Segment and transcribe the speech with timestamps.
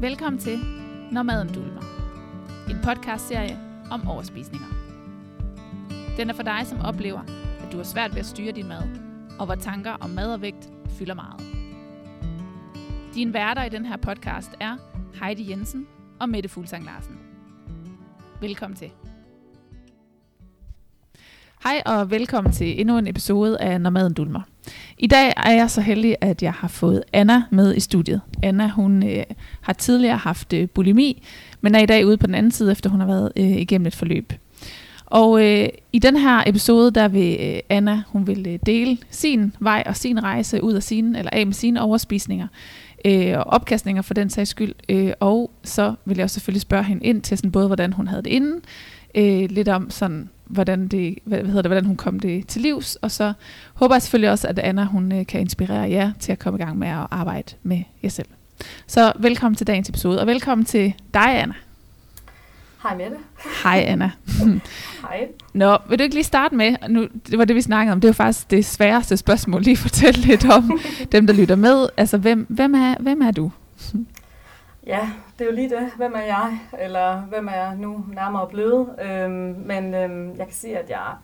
[0.00, 0.58] Velkommen til
[1.12, 1.82] Når maden dulmer.
[2.70, 3.58] En podcastserie
[3.90, 4.66] om overspisninger.
[6.16, 7.20] Den er for dig, som oplever,
[7.66, 8.82] at du har svært ved at styre din mad,
[9.38, 10.68] og hvor tanker om mad og vægt
[10.98, 11.42] fylder meget.
[13.14, 14.76] Din værter i den her podcast er
[15.22, 15.86] Heidi Jensen
[16.20, 17.18] og Mette Fuglsang Larsen.
[18.40, 18.90] Velkommen til.
[21.64, 24.40] Hej og velkommen til endnu en episode af Når maden dulmer.
[24.98, 28.20] I dag er jeg så heldig, at jeg har fået Anna med i studiet.
[28.42, 29.24] Anna hun øh,
[29.60, 31.22] har tidligere haft øh, bulimi,
[31.60, 33.86] men er i dag ude på den anden side, efter hun har været øh, igennem
[33.86, 34.32] et forløb.
[35.06, 39.52] Og øh, i den her episode, der vil øh, Anna, hun vil øh, dele sin
[39.60, 42.46] vej og sin rejse ud af sine, eller af med sine overspisninger
[43.04, 44.74] øh, og opkastninger for den sags skyld.
[44.88, 48.08] Øh, og så vil jeg også selvfølgelig spørge hende ind til sådan både, hvordan hun
[48.08, 48.60] havde det inden,
[49.14, 52.96] øh, lidt om sådan, hvordan, det, hvad hedder det, hvordan hun kom det til livs,
[52.96, 53.32] og så
[53.74, 56.62] håber jeg selvfølgelig også, at Anna hun øh, kan inspirere jer til at komme i
[56.62, 58.28] gang med at arbejde med jer selv.
[58.86, 61.54] Så velkommen til dagens episode, og velkommen til dig, Anna.
[62.82, 63.16] Hej Mette.
[63.62, 64.10] Hej, Anna.
[65.02, 65.28] Hej.
[65.52, 68.08] Nå, vil du ikke lige starte med, nu, det var det, vi snakkede om, det
[68.08, 70.80] var faktisk det sværeste spørgsmål, lige fortælle lidt om
[71.12, 71.88] dem, der lytter med.
[71.96, 73.50] Altså, hvem, hvem, er, hvem er du?
[74.86, 75.92] Ja, det er jo lige det.
[75.96, 76.60] Hvem er jeg?
[76.78, 78.88] Eller hvem er jeg nu nærmere blevet?
[79.02, 81.14] Øhm, men øhm, jeg kan sige, at jeg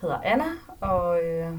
[0.00, 0.44] hedder Anna,
[0.80, 1.52] og øh,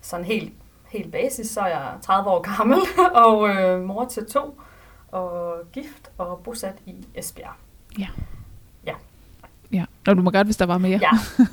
[0.00, 0.52] sådan helt,
[0.88, 2.78] helt basis, så er jeg 30 år gammel,
[3.24, 4.60] og øh, mor til to,
[5.12, 7.52] og gift og bosat i Esbjerg.
[7.98, 8.08] Ja.
[8.86, 8.94] Ja.
[9.72, 10.98] Ja, og du må godt, hvis der var mere.
[10.98, 11.10] Ja,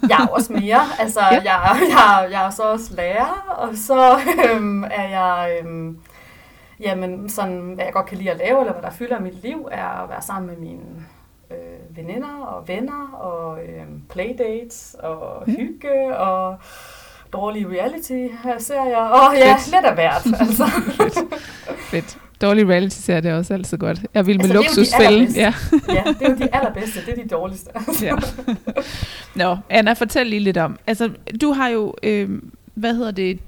[0.10, 0.82] jeg er også mere.
[1.00, 1.30] Altså, ja.
[1.30, 5.60] jeg, jeg, jeg er så også lærer, og så øhm, er jeg...
[5.64, 6.00] Øhm,
[6.82, 9.68] jamen, sådan, hvad jeg godt kan lide at lave, eller hvad der fylder mit liv,
[9.72, 10.82] er at være sammen med mine
[11.52, 15.52] øh, veninder og venner, og øh, playdates, og Ja.
[15.54, 16.58] hygge, og
[17.34, 19.66] dårlige reality-serier, og ja, Fedt.
[19.72, 20.26] lidt af hvert.
[20.42, 20.66] Altså.
[21.92, 22.18] Fedt.
[22.42, 24.00] Dårlig reality ser det er også altid godt.
[24.14, 25.28] Jeg vil med Altså, de luksusfælden.
[25.36, 25.54] Ja.
[25.90, 27.70] ja, det er jo de allerbedste, det er de dårligste.
[28.02, 28.16] ja.
[29.36, 30.78] Nå, Anna, fortæl lige lidt om.
[30.88, 31.10] Altså,
[31.42, 32.30] du har jo, øh,
[32.74, 33.40] hvad hedder det,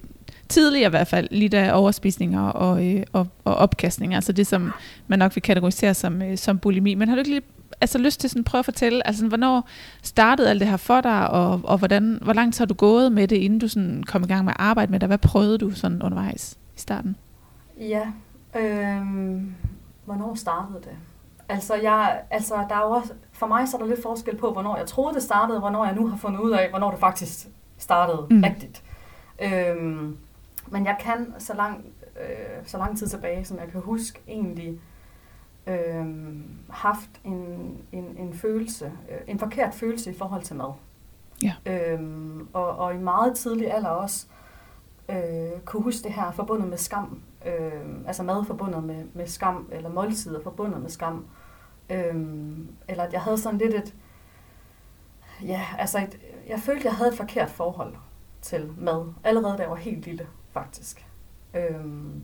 [0.49, 4.71] tidligere i hvert fald, lidt af overspisninger og, øh, og, og opkastninger, altså det, som
[5.07, 6.95] man nok vil kategorisere som, øh, som bulimi.
[6.95, 7.41] Men har du ikke lige
[7.81, 9.67] altså, lyst til sådan, prøve at fortælle, altså, hvornår
[10.01, 13.27] startede alt det her for dig, og, og hvordan, hvor langt har du gået med
[13.27, 15.09] det, inden du sådan, kom i gang med at arbejde med det?
[15.09, 17.15] Hvad prøvede du sådan undervejs i starten?
[17.79, 18.01] Ja,
[18.55, 19.55] øhm,
[20.05, 20.97] hvornår startede det?
[21.49, 24.51] Altså, jeg, altså der er jo også, for mig så er der lidt forskel på,
[24.51, 26.99] hvornår jeg troede, det startede, og hvornår jeg nu har fundet ud af, hvornår det
[26.99, 28.43] faktisk startede mm.
[28.43, 28.83] rigtigt.
[29.41, 30.17] Øhm,
[30.73, 31.85] men jeg kan så lang,
[32.21, 34.79] øh, så lang tid tilbage, som jeg kan huske, egentlig
[35.67, 40.71] øhm, haft en, en, en følelse, øh, en forkert følelse i forhold til mad.
[41.43, 41.53] Ja.
[41.65, 44.27] Øhm, og, og i meget tidlig alder også
[45.09, 47.21] øh, kunne huske det her forbundet med skam.
[47.45, 51.25] Øh, altså mad forbundet med, med skam, eller måltider forbundet med skam.
[51.89, 52.15] Øh,
[52.87, 53.95] eller at jeg havde sådan lidt et...
[55.43, 57.95] Ja, altså et, jeg følte, jeg havde et forkert forhold
[58.41, 59.13] til mad.
[59.23, 61.05] Allerede da jeg var helt lille, faktisk.
[61.55, 62.21] Øhm,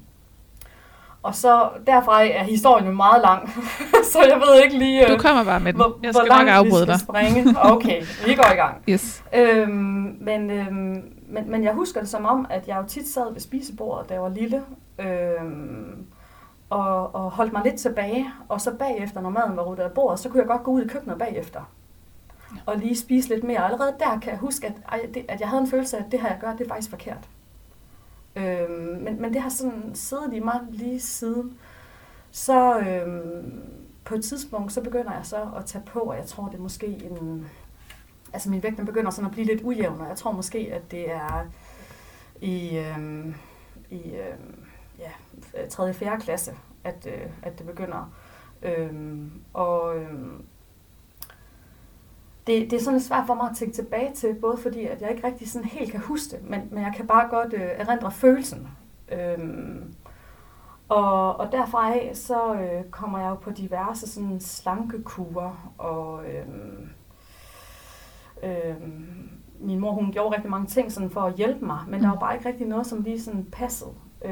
[1.23, 3.49] og så derfra er historien jo meget lang,
[4.11, 5.81] så jeg ved ikke lige, Du øh, kommer bare med den.
[5.81, 6.99] hvor, Jeg hvor skal nok langt vi afbryde skal dig.
[6.99, 7.55] springe.
[7.61, 8.83] Okay, vi går i gang.
[8.89, 9.23] Yes.
[9.35, 13.31] Øhm, men, øhm, men, men jeg husker det som om, at jeg jo tit sad
[13.33, 14.63] ved spisebordet, da jeg var lille,
[14.99, 16.05] øhm,
[16.69, 20.19] og, og holdt mig lidt tilbage, og så bagefter, når maden var ryddet af bordet,
[20.19, 21.61] så kunne jeg godt gå ud i køkkenet bagefter,
[22.65, 23.57] og lige spise lidt mere.
[23.59, 26.19] Og allerede der kan jeg huske, at, at jeg havde en følelse af, at det
[26.21, 27.29] her, jeg gør, det er faktisk forkert.
[28.39, 31.57] Øhm, men, men det har sådan siddet i mig lige siden.
[32.31, 33.61] Så øhm,
[34.05, 36.61] på et tidspunkt, så begynder jeg så at tage på, og jeg tror, det er
[36.61, 37.47] måske en...
[38.33, 40.91] Altså min vægt den begynder sådan at blive lidt ujævn, og jeg tror måske, at
[40.91, 41.45] det er
[42.41, 43.35] i, øhm,
[43.89, 44.65] i øhm,
[44.99, 45.83] ja, 3.
[45.83, 46.19] og 4.
[46.19, 46.51] klasse,
[46.83, 48.13] at, øh, at det begynder.
[48.61, 50.45] Øhm, og øhm,
[52.49, 55.11] det, det er sådan svært for mig at tænke tilbage til, både fordi, at jeg
[55.11, 58.11] ikke rigtig sådan helt kan huske det, men, men jeg kan bare godt øh, erindre
[58.11, 58.67] følelsen.
[59.11, 59.93] Øhm,
[60.89, 66.89] og, og derfra af, så øh, kommer jeg jo på diverse sådan slankekurer, og øhm,
[68.43, 69.29] øhm,
[69.59, 72.19] min mor hun gjorde rigtig mange ting sådan for at hjælpe mig, men der var
[72.19, 73.91] bare ikke rigtig noget, som lige sådan passede,
[74.25, 74.31] øh,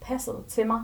[0.00, 0.80] passede til mig.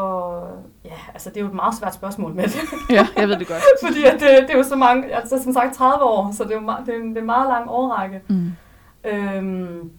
[0.00, 0.48] Og
[0.84, 2.56] ja, altså det er jo et meget svært spørgsmål med det.
[2.96, 3.62] Ja, jeg ved det godt.
[3.86, 6.50] Fordi at det, det er jo så mange, altså som sagt 30 år, så det
[6.50, 8.22] er jo meget, det er, en- det er en meget lang årrække.
[8.28, 8.52] Mm.
[9.04, 9.90] Øhm,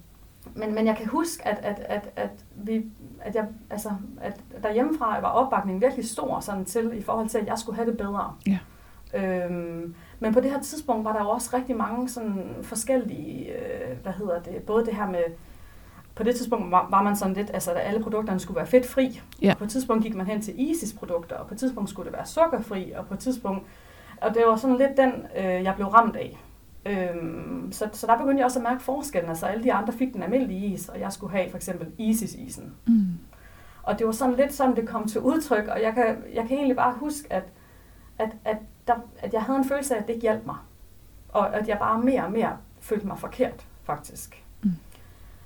[0.56, 2.86] men, men jeg kan huske, at, at, at, at, vi,
[3.22, 3.90] at, jeg, altså,
[4.22, 7.90] at derhjemmefra var opbakningen virkelig stor sådan til, i forhold til, at jeg skulle have
[7.90, 8.34] det bedre.
[8.48, 8.60] Ja.
[9.14, 13.98] Øhm, men på det her tidspunkt var der jo også rigtig mange sådan forskellige, øh,
[14.04, 15.24] hvad hedder det, både det her med,
[16.22, 19.22] på det tidspunkt var, var man sådan lidt, altså at alle produkterne skulle være fedtfri.
[19.42, 19.54] Ja.
[19.58, 22.26] På et tidspunkt gik man hen til ISIS-produkter, og på et tidspunkt skulle det være
[22.26, 23.64] sukkerfri, og på et tidspunkt...
[24.22, 26.38] Og det var sådan lidt den, øh, jeg blev ramt af.
[26.86, 29.30] Øhm, så, så der begyndte jeg også at mærke forskellen.
[29.30, 32.74] Altså alle de andre fik den almindelige is, og jeg skulle have for eksempel ISIS-isen.
[32.88, 33.06] Mm.
[33.84, 36.58] Og det var sådan lidt sådan, det kom til udtryk, og jeg kan, jeg kan
[36.58, 37.44] egentlig bare huske, at,
[38.20, 38.58] at, at,
[38.88, 40.58] der, at jeg havde en følelse af, at det ikke hjalp mig.
[41.30, 44.41] Og at jeg bare mere og mere følte mig forkert, faktisk.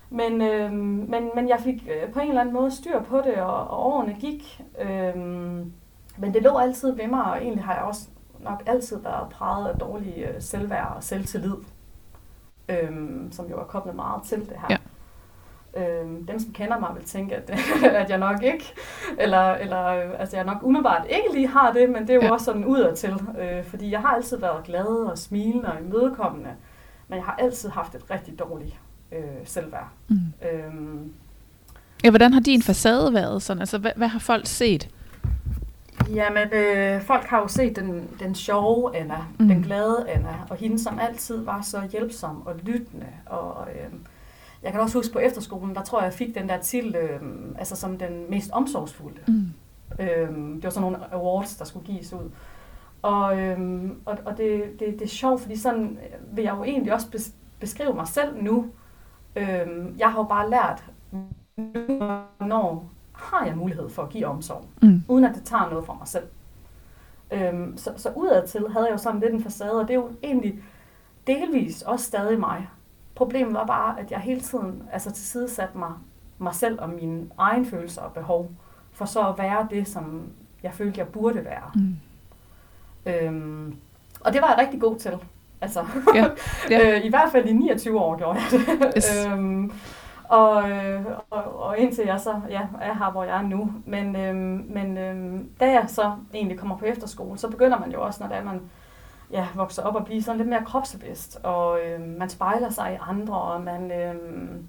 [0.09, 0.71] Men, øh,
[1.09, 3.85] men, men jeg fik øh, på en eller anden måde styr på det, og, og
[3.85, 4.61] årene gik.
[4.81, 5.15] Øh,
[6.17, 8.07] men det lå altid ved mig, og egentlig har jeg også
[8.39, 11.55] nok altid været præget af dårlig øh, selvværd og selvtillid,
[12.69, 12.91] øh,
[13.31, 14.67] som jo er koblet meget til det her.
[14.69, 14.77] Ja.
[15.77, 17.49] Øh, dem, som kender mig, vil tænke, at,
[18.01, 18.73] at jeg nok ikke,
[19.17, 22.21] eller, eller øh, altså jeg nok umiddelbart ikke lige har det, men det er jo
[22.21, 22.31] ja.
[22.31, 26.49] også sådan udadtil, øh, fordi jeg har altid været glad og smilende og imødekommende,
[27.07, 28.79] men jeg har altid haft et rigtig dårligt
[29.17, 29.89] øh, selvværd.
[30.07, 30.17] Mm.
[30.51, 31.13] Øhm,
[32.03, 33.59] Ja, hvordan har din facade været sådan?
[33.61, 34.89] Altså, hvad, hvad har folk set?
[36.15, 39.47] Jamen, øh, folk har jo set den, den sjove Anna, Mm.
[39.47, 43.05] den glade Anna, og hende, som altid var så hjælpsom og lyttende.
[43.25, 43.93] Og, øh,
[44.63, 47.19] jeg kan også huske på efterskolen, der tror jeg, jeg fik den der til, øh,
[47.59, 49.19] altså som den mest omsorgsfulde.
[49.27, 49.45] Mm.
[49.99, 52.29] Øhm, det var sådan nogle awards, der skulle gives ud.
[53.01, 55.97] Og, øhm, og, og det, det, det er sjovt, fordi sådan
[56.31, 58.65] vil jeg jo egentlig også bes- beskrive mig selv nu.
[59.35, 60.85] Øhm, jeg har jo bare lært,
[62.37, 65.03] hvornår har jeg mulighed for at give omsorg, Mm.
[65.07, 66.27] uden at det tager noget fra mig selv.
[67.31, 70.09] Øhm, så, så udadtil havde jeg jo sådan lidt en facade, og det er jo
[70.23, 70.63] egentlig
[71.27, 72.69] delvis også stadig mig.
[73.15, 75.91] Problemet var bare, at jeg hele tiden altså, tilsidesatte mig,
[76.37, 78.51] mig selv og mine egne følelser og behov,
[78.91, 80.23] for så at være det, som
[80.63, 81.71] jeg følte, jeg burde være.
[81.75, 81.95] Mm.
[83.05, 83.75] Øhm,
[84.19, 85.11] og det var jeg rigtig god til.
[85.61, 85.85] Altså,
[86.15, 86.25] Ja,
[86.71, 86.97] ja.
[86.97, 88.93] øh, I hvert fald i 29 år gjorde jeg det.
[88.97, 89.25] Yes.
[89.27, 89.71] øhm,
[90.29, 93.71] og, øh, og, og indtil jeg så ja, er her, hvor jeg er nu.
[93.85, 98.01] Men, øhm, men øhm, da jeg så egentlig kommer på efterskole, så begynder man jo
[98.01, 98.61] også, når det er, man
[99.31, 101.39] ja, vokser op og bliver sådan lidt mere kropsbevidst.
[101.43, 104.67] Og øhm, man spejler sig i andre, og man, øhm,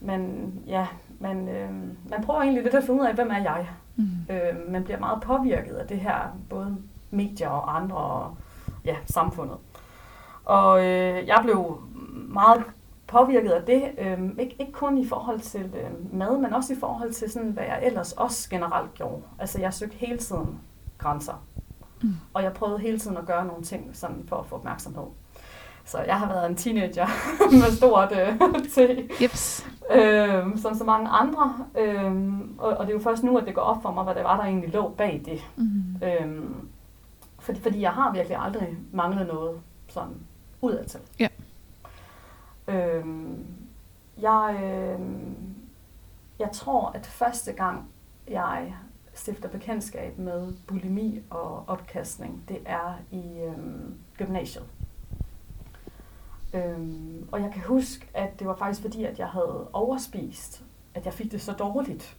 [0.00, 0.86] man, ja,
[1.20, 3.68] man, øhm, man prøver egentlig lidt at finde ud af, hvem er jeg?
[3.96, 4.04] Mm.
[4.30, 6.76] Øh, man bliver meget påvirket af det her, både
[7.10, 8.36] medier og andre, og
[8.84, 9.56] ja, samfundet.
[10.48, 11.82] Og øh, jeg blev
[12.28, 12.62] meget
[13.06, 16.76] påvirket af det, øh, ikke, ikke kun i forhold til øh, mad, men også i
[16.80, 19.22] forhold til, sådan, hvad jeg ellers også generelt gjorde.
[19.38, 20.60] Altså jeg søgte hele tiden
[20.98, 21.44] grænser.
[22.02, 22.14] Mm.
[22.34, 25.06] Og jeg prøvede hele tiden at gøre nogle ting sådan for at få opmærksomhed.
[25.84, 27.06] Så jeg har været en teenager
[27.60, 28.40] med stort øh,
[28.74, 29.66] til Jeps.
[29.90, 31.54] øh, som så mange andre.
[31.78, 32.12] Øh,
[32.58, 34.24] og, og det er jo først nu, at det går op for mig, hvad det
[34.24, 35.40] var, der egentlig lå bag det.
[35.56, 36.02] Mm.
[36.02, 36.44] Øh,
[37.38, 40.14] fordi, fordi jeg har virkelig aldrig manglet noget sådan
[40.60, 41.00] udadtil.
[41.18, 41.28] Ja.
[42.68, 43.06] Øh,
[44.20, 45.00] jeg, øh,
[46.38, 47.90] jeg tror, at første gang,
[48.28, 48.74] jeg
[49.14, 53.58] stifter bekendtskab med bulimi og opkastning, det er i øh,
[54.16, 54.66] gymnasiet.
[56.54, 60.64] Øhm, og jeg kan huske, at det var faktisk fordi, at jeg havde overspist,
[60.94, 62.16] at jeg fik det så dårligt,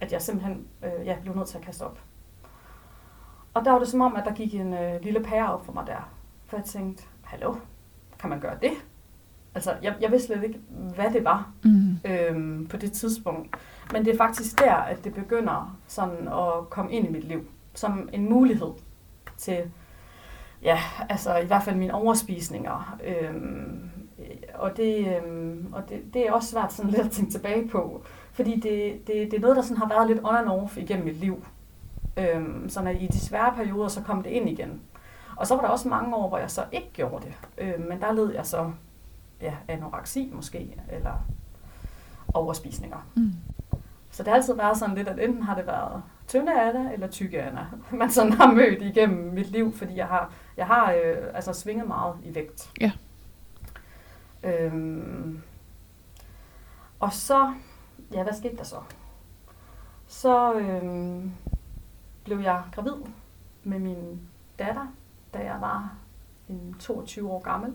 [0.00, 1.98] at jeg simpelthen øh, ja, blev nødt til at kaste op.
[3.54, 5.72] Og der var det som om, at der gik en øh, lille pære op for
[5.72, 6.12] mig der.
[6.46, 7.54] For jeg tænkte, hallo,
[8.20, 8.70] kan man gøre det?
[9.54, 10.60] Altså, jeg, jeg vidste slet ikke,
[10.94, 11.98] hvad det var Mm.
[12.04, 13.56] øhm, på det tidspunkt.
[13.92, 17.40] Men det er faktisk der, at det begynder sådan at komme ind i mit liv.
[17.74, 18.70] Som en mulighed
[19.36, 19.58] til,
[20.62, 20.78] ja,
[21.08, 22.98] altså i hvert fald mine overspisninger.
[23.04, 23.90] Øhm,
[24.54, 28.02] og det, øhm, og det, det er også svært sådan lidt at tænke tilbage på.
[28.32, 31.04] Fordi det, det, det er noget, der sådan har været lidt on and off igennem
[31.04, 31.44] mit liv.
[32.16, 34.80] Øhm, sådan at i de svære perioder, så kom det ind igen.
[35.40, 37.34] Og så var der også mange år, hvor jeg så ikke gjorde det.
[37.58, 38.72] Øhm, men der led jeg så
[39.40, 41.14] ja, anoreksi måske, eller
[42.34, 43.06] overspisninger.
[43.14, 43.32] Mm.
[44.10, 47.06] Så det har altid været sådan lidt, at enten har det været tynde Anna eller
[47.06, 51.16] tykke Anna, man sådan har mødt igennem mit liv, fordi jeg har, jeg har øh,
[51.34, 52.72] altså svinget meget i vægt.
[52.80, 52.92] Ja.
[54.42, 55.42] Øhm,
[57.00, 57.54] og så,
[58.12, 58.80] ja, hvad skete der så?
[60.06, 61.32] Så øhm,
[62.24, 62.96] blev jeg gravid
[63.64, 64.20] med min
[64.58, 64.86] datter,
[65.34, 65.94] da jeg var
[66.48, 67.74] en 22 år gammel,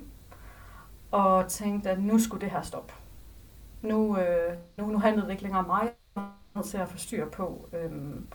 [1.12, 2.94] og tænkte, at nu skulle det her stoppe.
[3.82, 5.92] Nu, øh, nu, nu handlede det ikke længere om mig,
[6.56, 7.70] nødt til at få styr på.
[7.74, 8.28] Øhm,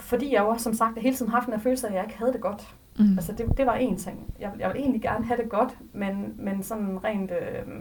[0.00, 2.18] fordi jeg jo som sagt, hele tiden haft den her følelse af, at jeg ikke
[2.18, 2.74] havde det godt.
[2.98, 3.12] Mm.
[3.18, 4.34] Altså det, det var en ting.
[4.38, 7.80] Jeg, jeg ville egentlig gerne have det godt, men, men sådan rent øh,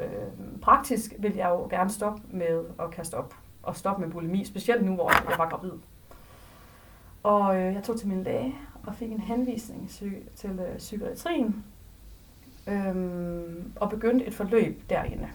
[0.00, 3.34] øh, praktisk vil jeg jo gerne stoppe med at kaste op.
[3.62, 5.72] Og stoppe med bulimi, specielt nu, hvor jeg var gravid.
[7.22, 8.54] Og øh, jeg tog til min læge
[8.86, 9.90] og fik en henvisning
[10.34, 11.64] til øh, psykiatrien.
[12.68, 15.28] Øhm, og begyndte et forløb derinde.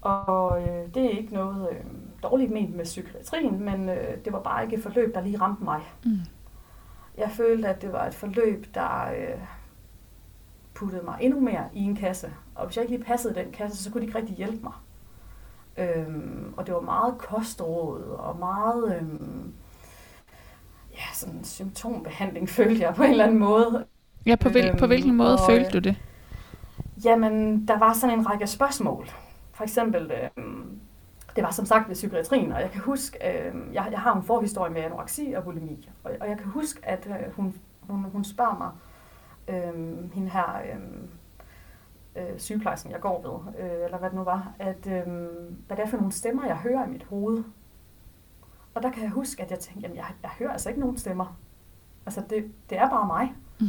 [0.00, 1.84] Og øh, det er ikke noget øh,
[2.22, 5.64] dårligt ment med psykiatrien, men øh, det var bare ikke et forløb, der lige ramte
[5.64, 5.80] mig.
[6.04, 6.18] Mm.
[7.18, 9.40] Jeg følte, at det var et forløb, der øh,
[10.74, 12.32] puttede mig endnu mere i en kasse.
[12.54, 14.72] Og hvis jeg ikke lige passede den kasse, så kunne de ikke rigtig hjælpe mig.
[15.78, 19.52] Øhm, og det var meget kostråd og meget øhm,
[21.00, 23.84] ja, sådan symptombehandling, følte jeg på en eller anden måde.
[24.26, 25.96] Ja, på, hvil, på hvilken måde og, følte du det?
[27.04, 29.10] Jamen, der var sådan en række spørgsmål.
[29.52, 30.44] For eksempel, øh,
[31.36, 34.22] det var som sagt ved psykiatrien, og jeg kan huske, øh, jeg, jeg har en
[34.22, 38.24] forhistorie med anoreksi og bulimi, og, og jeg kan huske, at øh, hun, hun, hun
[38.24, 38.70] spørger mig,
[39.48, 40.80] øh, hende her øh,
[42.16, 45.06] øh, sygeplejersken, jeg går ved, øh, eller hvad det nu var, at øh,
[45.66, 47.44] hvad det er for nogle stemmer, jeg hører i mit hoved.
[48.74, 50.98] Og der kan jeg huske, at jeg tænkte, jamen jeg, jeg hører altså ikke nogen
[50.98, 51.36] stemmer.
[52.06, 53.34] Altså det, det er bare mig.
[53.60, 53.66] Mm.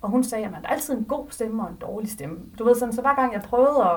[0.00, 2.38] Og hun sagde, at der er altid en god stemme og en dårlig stemme.
[2.58, 3.96] Du ved sådan, så hver gang jeg prøvede at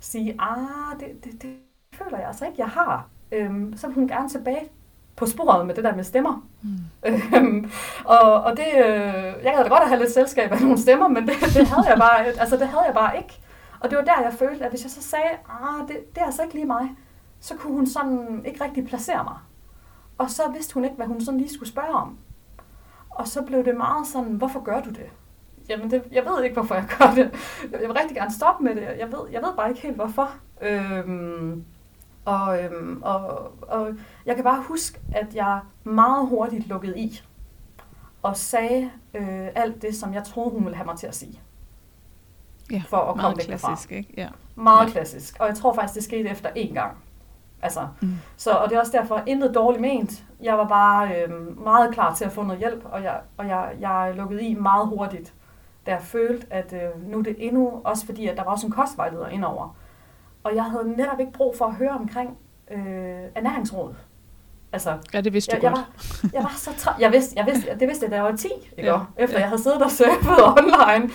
[0.00, 1.56] sige, ah, det, det, det
[1.92, 4.68] føler jeg altså ikke, jeg har, øhm, så vil hun gerne tilbage
[5.16, 6.46] på sporet med det der med stemmer.
[6.62, 6.68] Mm.
[7.06, 7.70] Øhm,
[8.04, 11.08] og, og det, øh, jeg havde da godt at have lidt selskab af nogle stemmer,
[11.08, 13.40] men det, det, havde jeg bare, altså det havde jeg bare ikke.
[13.80, 16.26] Og det var der, jeg følte, at hvis jeg så sagde, ah, det, det er
[16.26, 16.90] altså ikke lige mig,
[17.40, 19.36] så kunne hun sådan ikke rigtig placere mig.
[20.18, 22.18] Og så vidste hun ikke, hvad hun sådan lige skulle spørge om.
[23.10, 25.06] Og så blev det meget sådan, hvorfor gør du det?
[25.68, 27.30] Jamen, det, jeg ved ikke, hvorfor jeg gør det.
[27.72, 28.82] Jeg vil rigtig gerne stoppe med det.
[28.82, 30.30] Jeg ved, jeg ved bare ikke helt, hvorfor.
[30.62, 31.64] Øhm,
[32.24, 33.28] og, øhm, og,
[33.68, 33.88] og
[34.26, 37.22] jeg kan bare huske, at jeg meget hurtigt lukkede i
[38.22, 41.40] og sagde øh, alt det, som jeg troede, hun ville have mig til at sige.
[42.72, 43.94] Ja, for at komme meget væk klassisk, derfra.
[43.98, 44.14] ikke?
[44.16, 44.28] Ja.
[44.54, 44.90] Meget Ja.
[44.92, 45.36] klassisk.
[45.40, 46.96] Og jeg tror faktisk, det skete efter én gang.
[47.62, 48.08] Altså, Mm.
[48.36, 50.24] så, og det er også derfor, intet dårligt ment.
[50.42, 53.70] Jeg var bare øh, meget klar til at få noget hjælp, og jeg, og jeg,
[53.80, 55.34] jeg lukkede i meget hurtigt,
[55.86, 58.72] da jeg følte, at øh, nu det endnu, også fordi, at der var også en
[58.72, 59.76] kostvejleder indover.
[60.44, 62.38] Og jeg havde netop ikke brug for at høre omkring
[62.70, 62.80] øh,
[63.34, 63.94] ernæringsråd.
[64.72, 66.22] Altså, ja, det vidste jeg, du jeg, godt.
[66.22, 66.94] var, jeg var så træt.
[67.00, 68.48] Jeg vidste, jeg vidste, det vidste jeg, da jeg var 10,
[68.78, 68.90] ikke?
[68.90, 69.40] Ja, efter ja.
[69.40, 71.10] jeg havde siddet og surfet online.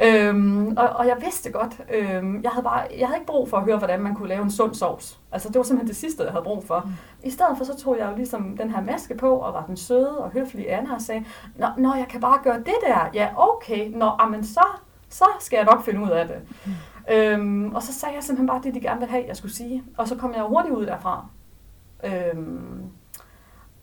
[0.00, 0.28] Ja.
[0.28, 3.56] Øhm, og, og jeg vidste godt, øhm, jeg, havde bare, jeg havde ikke brug for
[3.56, 5.20] at høre, hvordan man kunne lave en sund sovs.
[5.32, 6.82] Altså, det var simpelthen det sidste, jeg havde brug for.
[6.84, 6.90] Mm.
[7.24, 9.76] I stedet for, så tog jeg jo ligesom den her maske på, og var den
[9.76, 11.24] søde og høflige Anna, og sagde,
[11.56, 14.66] Nå, når jeg kan bare gøre det der, ja, okay, nå, amen, så,
[15.08, 16.36] så skal jeg nok finde ud af det.
[16.66, 16.72] Mm.
[17.14, 19.84] Øhm, og så sagde jeg simpelthen bare det, de gerne ville have, jeg skulle sige.
[19.96, 21.26] Og så kom jeg hurtigt ud derfra.
[22.04, 22.82] Øhm,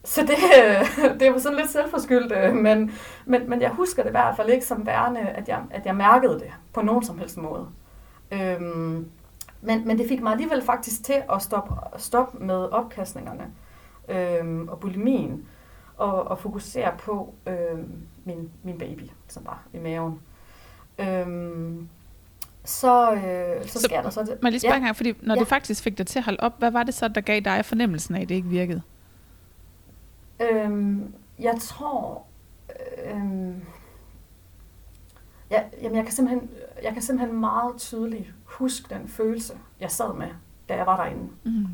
[0.05, 0.37] så det,
[1.19, 2.91] det var sådan lidt selvforskyldt, øh, men,
[3.25, 5.95] men, men jeg husker det i hvert fald ikke som værende, at jeg, at jeg
[5.95, 7.67] mærkede det på nogen som helst måde.
[8.31, 9.09] Øhm,
[9.61, 13.43] men, men det fik mig alligevel faktisk til at stoppe, stoppe med opkastningerne
[14.09, 15.45] øhm, og bulimien,
[15.97, 17.93] og, og fokusere på øhm,
[18.25, 20.19] min, min baby, som var i maven.
[20.99, 21.89] Øhm,
[22.63, 24.37] så, øh, så, Så- sker der så det.
[24.43, 24.91] Jeg lige spørge ja.
[24.91, 25.39] fordi når Ja.
[25.39, 27.65] det faktisk fik dig til at holde op, hvad var det så, der gav dig
[27.65, 28.81] fornemmelsen af, at det ikke virkede?
[30.39, 32.25] Øhm, jeg tror...
[33.05, 33.61] Øhm,
[35.49, 36.49] ja, jamen jeg, kan simpelthen,
[36.83, 40.27] jeg kan simpelthen meget tydeligt huske den følelse, jeg sad med,
[40.69, 41.29] da jeg var derinde.
[41.43, 41.67] Mm.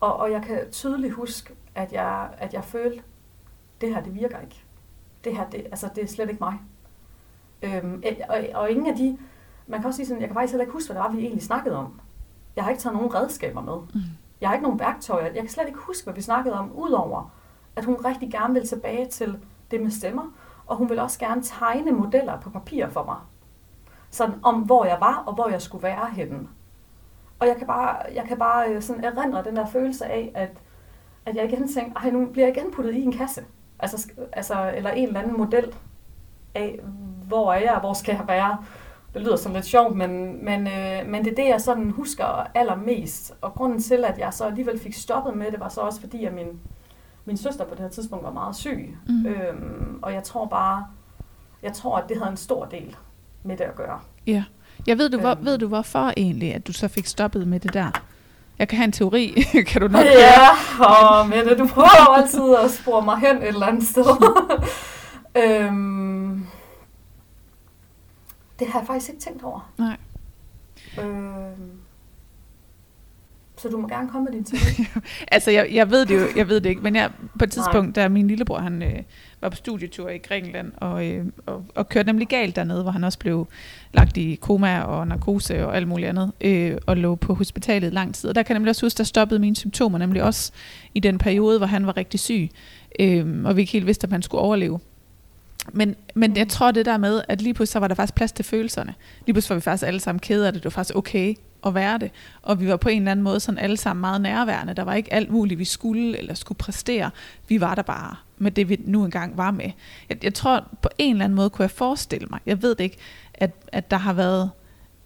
[0.00, 3.02] Og, og jeg kan tydeligt huske, at jeg, at jeg følte,
[3.80, 4.64] det her, det virker ikke.
[5.24, 6.58] Det her, det, altså, det er slet ikke mig.
[7.62, 9.18] Øhm, og, og ingen af de...
[9.66, 11.22] Man kan også sige sådan, jeg kan faktisk heller ikke huske, hvad det var, vi
[11.22, 12.00] egentlig snakkede om.
[12.56, 13.76] Jeg har ikke taget nogen redskaber med.
[13.94, 14.00] Mm.
[14.40, 15.24] Jeg har ikke nogen værktøjer.
[15.24, 17.30] Jeg kan slet ikke huske, hvad vi snakkede om, udover
[17.78, 19.38] at hun rigtig gerne vil tilbage til
[19.70, 20.32] det med stemmer,
[20.66, 23.16] og hun vil også gerne tegne modeller på papir for mig.
[24.10, 26.48] Sådan om, hvor jeg var, og hvor jeg skulle være henne.
[27.38, 30.50] Og jeg kan bare, jeg kan bare øh, sådan erindre den der følelse af, at,
[31.26, 33.44] at jeg igen tænkte, ej, nu bliver jeg igen puttet i en kasse.
[33.78, 35.74] Altså, altså, eller en eller anden model
[36.54, 36.80] af,
[37.28, 38.58] hvor er jeg, hvor skal jeg være.
[39.14, 42.50] Det lyder sådan lidt sjovt, men, men, øh, men det er det, jeg sådan husker
[42.54, 43.34] allermest.
[43.40, 46.24] Og grunden til, at jeg så alligevel fik stoppet med det, var så også fordi,
[46.24, 46.60] at min,
[47.28, 48.96] min søster på det her tidspunkt var meget syg.
[49.08, 49.26] Mm.
[49.26, 50.86] Øhm, og jeg tror bare,
[51.62, 52.96] jeg tror, at det havde en stor del
[53.42, 54.00] med det at gøre.
[54.26, 54.44] Ja.
[54.86, 55.44] Jeg ved du, hvor, Øhm.
[55.44, 57.90] ved du hvorfor egentlig, at du så fik stoppet med det der?
[58.58, 59.26] Jeg kan have en teori,
[59.68, 60.48] kan du nok Ja,
[60.84, 64.04] og Mette, du prøver altid at spore mig hen et eller andet sted.
[65.44, 66.46] øhm,
[68.58, 69.70] det har jeg faktisk ikke tænkt over.
[69.78, 69.96] Nej.
[71.02, 71.77] Øhm,
[73.58, 74.88] så du må gerne komme med din teori.
[75.32, 77.96] Altså, jeg, jeg ved det jo, jeg ved det ikke, men jeg, på et tidspunkt,
[77.96, 79.02] da min lillebror, han øh,
[79.40, 83.04] var på studietur i Grækenland, og, øh, og, og kørte nemlig galt dernede, hvor han
[83.04, 83.46] også blev
[83.92, 88.14] lagt i koma og narkose og alt muligt andet, øh, og lå på hospitalet lang
[88.14, 88.28] tid.
[88.28, 90.52] Og der kan jeg nemlig også huske, der stoppede mine symptomer, nemlig også
[90.94, 92.48] i den periode, hvor han var rigtig syg,
[93.00, 94.80] øh, og vi ikke helt vidste, om han skulle overleve.
[95.72, 98.32] Men, men jeg tror det der med, at lige pludselig så var der faktisk plads
[98.32, 98.94] til følelserne.
[99.26, 100.62] Lige pludselig var vi faktisk alle sammen kede af det.
[100.62, 101.34] Det var faktisk okay
[101.66, 102.10] at være det.
[102.42, 104.74] Og vi var på en eller anden måde sådan alle sammen meget nærværende.
[104.74, 107.10] Der var ikke alt muligt, vi skulle eller skulle præstere.
[107.48, 109.70] Vi var der bare med det, vi nu engang var med.
[110.08, 112.84] Jeg, jeg tror på en eller anden måde kunne jeg forestille mig, jeg ved det
[112.84, 112.96] ikke,
[113.34, 114.50] at, at der har været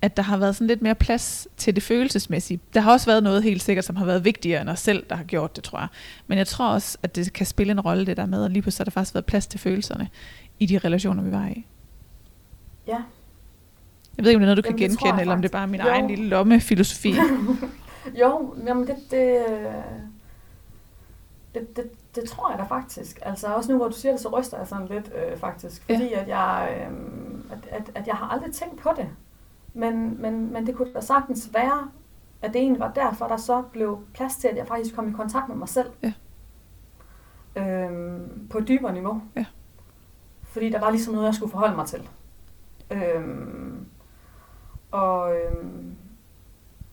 [0.03, 2.61] at der har været sådan lidt mere plads til det følelsesmæssige.
[2.75, 5.17] Der har også været noget helt sikkert, som har været vigtigere end os selv, der
[5.17, 5.89] har gjort det, tror jeg.
[6.27, 8.63] Men jeg tror også, at det kan spille en rolle, det der med, at lige
[8.63, 10.09] pludselig har der faktisk været plads til følelserne
[10.59, 11.67] i de relationer, vi var i.
[12.87, 13.03] Ja.
[14.17, 15.53] Jeg ved ikke, om det er noget, du Jamen, kan genkende, eller om det er
[15.53, 15.93] bare min faktisk.
[15.95, 16.17] egen Jo.
[16.17, 17.15] lille lommefilosofi.
[18.21, 19.47] Jo, jamen det, det,
[21.55, 23.19] det, det, det tror jeg da faktisk.
[23.23, 25.89] Altså også nu, hvor du siger det, så ryster jeg sådan lidt øh, faktisk.
[25.89, 25.95] Ja.
[25.95, 26.93] Fordi at, jeg, øh,
[27.53, 29.09] at, at, at jeg har aldrig tænkt på det.
[29.75, 31.89] Men, men, men det kunne da sagtens være,
[32.43, 35.13] at det egentlig var derfor, der så blev plads til, at jeg faktisk kom i
[35.13, 35.89] kontakt med mig selv.
[36.03, 36.13] Ja.
[37.57, 39.23] Øhm, på et dybere niveau.
[39.37, 39.45] Ja.
[40.53, 42.09] Fordi der var ligesom noget, jeg skulle forholde mig til.
[42.91, 43.87] Øhm,
[44.91, 45.95] og, øhm,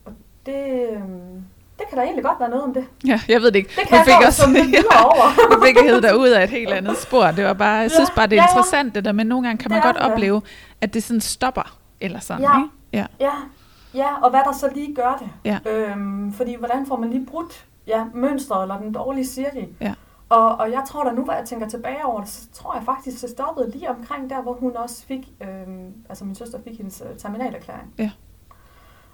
[0.06, 0.12] og
[0.46, 1.44] det, øhm,
[1.80, 2.86] det kan da egentlig godt være noget om det.
[3.06, 3.70] ja, jeg ved det ikke.
[3.80, 5.56] Det kan Nu fik jeg godt som det videre over.
[5.56, 7.26] Nu fik jeg ud af et helt andet spor.
[7.32, 8.50] Det var bare, jeg synes Ja, bare, det er ja, ja.
[8.58, 10.42] interessant det der, men nogle gange kan man Det godt det opleve,
[10.82, 12.58] at det sådan stopper, eller sådan, Ja.
[12.58, 12.70] ikke?
[12.94, 13.06] Ja.
[13.20, 13.32] Ja,
[13.94, 15.30] ja, og hvad der så lige gør det.
[15.46, 15.60] Ja.
[15.72, 19.68] Øhm, fordi hvordan får man lige brudt ja, mønstret eller den dårlige cirkel?
[19.82, 19.94] Ja.
[20.30, 22.84] Og, og jeg tror da nu, hvor jeg tænker tilbage over det, så tror jeg
[22.84, 26.78] faktisk, det stoppede lige omkring der, hvor hun også fik, øhm, altså min søster fik
[26.78, 27.94] hendes øh, terminalerklæring.
[27.98, 28.12] Ja.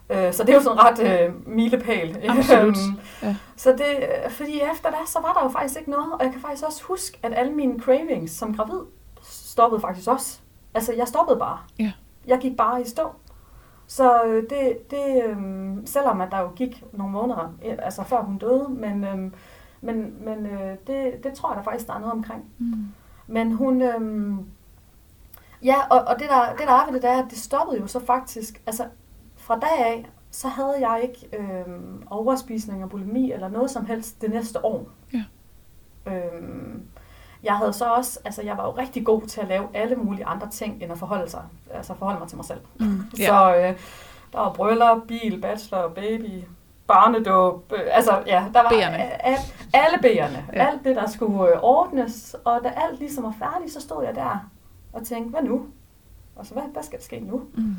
[0.09, 2.17] Øh, så det er jo sådan ret øh, milepæl.
[2.29, 2.77] Absolut.
[2.77, 3.35] Øhm, Ja.
[3.55, 6.31] Så det, øh, fordi efter det, så var der jo faktisk ikke noget, og jeg
[6.31, 8.79] kan faktisk også huske, at alle mine cravings som gravid
[9.21, 10.39] stoppede faktisk også.
[10.73, 11.57] Altså, jeg stoppede bare.
[11.79, 11.91] Ja.
[12.27, 13.09] Jeg gik bare i stå.
[13.87, 15.37] Så øh, det, det øh,
[15.85, 19.31] selvom at der jo gik nogle måneder, øh, altså før hun døde, men, øh,
[19.85, 22.45] men, men øh, det, det tror jeg da faktisk, der er noget omkring.
[22.57, 22.87] Mm.
[23.27, 24.33] Men hun, øh,
[25.63, 27.81] ja, og, og det, der, det der er ved det, der er, at det stoppede
[27.81, 28.85] jo så faktisk, altså
[29.35, 31.73] fra dag af, så havde jeg ikke øh,
[32.09, 34.89] overspisning og bulimi eller noget som helst det næste år.
[35.13, 35.23] Ja.
[36.11, 36.87] Øhm,
[37.43, 40.25] jeg havde så også, altså jeg var jo rigtig god til at lave alle mulige
[40.25, 41.43] andre ting, end at forholde, sig,
[41.73, 42.59] altså forholde mig til mig selv.
[42.79, 43.03] Mm.
[43.19, 43.25] Ja.
[43.25, 43.77] Så øh,
[44.33, 46.43] der var bryllup, bil, bachelor, baby,
[46.87, 49.29] barnedåb, øh, altså ja, der var B'erne.
[49.73, 50.67] Alle B'erne, Ja.
[50.67, 54.15] alt det, der skulle øh, ordnes, og da alt ligesom var færdigt, så stod jeg
[54.15, 54.49] der
[54.93, 55.65] og tænkte, hvad nu?
[56.37, 57.41] Altså, hvad, hvad skal der ske nu?
[57.53, 57.75] Mm.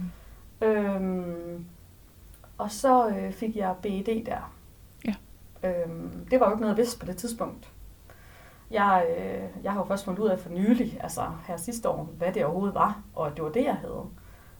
[0.67, 1.65] Øhm,
[2.59, 4.53] og så øh, fik jeg BED der.
[5.05, 5.15] Ja.
[5.69, 7.73] Øhm, det var jo ikke noget, jeg vidste på det tidspunkt.
[8.71, 12.03] Jeg, øh, jeg har jo først fundet ud af for nylig, altså her sidste år,
[12.19, 14.03] hvad det overhovedet var, og det var det, jeg havde.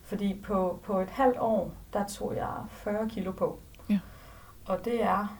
[0.03, 3.59] Fordi på, på et halvt år, der tog jeg 40 kilo på.
[3.91, 3.99] Ja.
[4.67, 5.37] Og det er,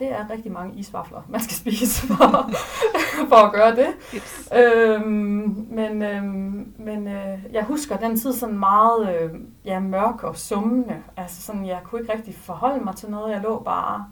[0.00, 2.50] det er rigtig mange isvafler, man skal spise for,
[3.30, 3.88] for at gøre det.
[4.14, 4.48] Yes.
[4.56, 9.30] Øhm, men øhm, men øh, jeg husker den tid sådan meget øh,
[9.64, 10.96] ja, mørk og summende.
[11.16, 13.32] Altså sådan, jeg kunne ikke rigtig forholde mig til noget.
[13.32, 14.06] Jeg lå bare...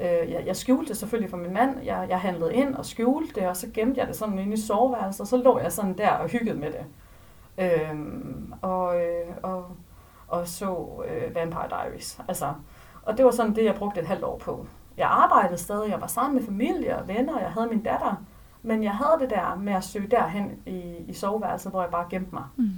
[0.00, 1.82] Øh, jeg, jeg skjulte det selvfølgelig for min mand.
[1.82, 4.56] Jeg, jeg handlede ind og skjulte det, og så gemte jeg det sådan inde i
[4.56, 6.84] soveværelset, og så lå jeg sådan der og hyggede med det.
[7.58, 9.64] Øhm, og, øh, og,
[10.28, 12.20] og så øh, Vampire Diaries.
[12.28, 12.52] Altså,
[13.02, 14.66] og det var sådan det, jeg brugte et halvt år på.
[14.96, 18.24] Jeg arbejdede stadig, jeg var sammen med familie og venner, og jeg havde min datter.
[18.62, 22.06] Men jeg havde det der med at søge derhen i, i soveværelset, hvor jeg bare
[22.10, 22.44] gemte mig.
[22.56, 22.70] Mm.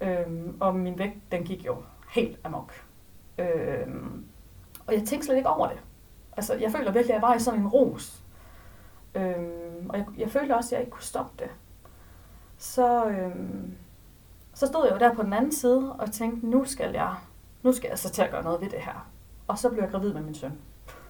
[0.00, 1.76] Øhm, og min vægt, den gik jo
[2.10, 2.72] helt amok.
[3.38, 4.24] Øhm,
[4.86, 5.78] og jeg tænkte slet ikke over det.
[6.36, 8.22] Altså, jeg føler virkelig, at jeg var i sådan en ros.
[9.14, 11.50] Øhm, og jeg, jeg følte også, at jeg ikke kunne stoppe det.
[12.58, 13.74] Så, øhm,
[14.54, 17.14] så stod jeg jo der på den anden side og tænkte, nu skal jeg,
[17.62, 19.08] nu skal jeg så til at gøre noget ved det her.
[19.46, 20.52] Og så blev jeg gravid med min søn.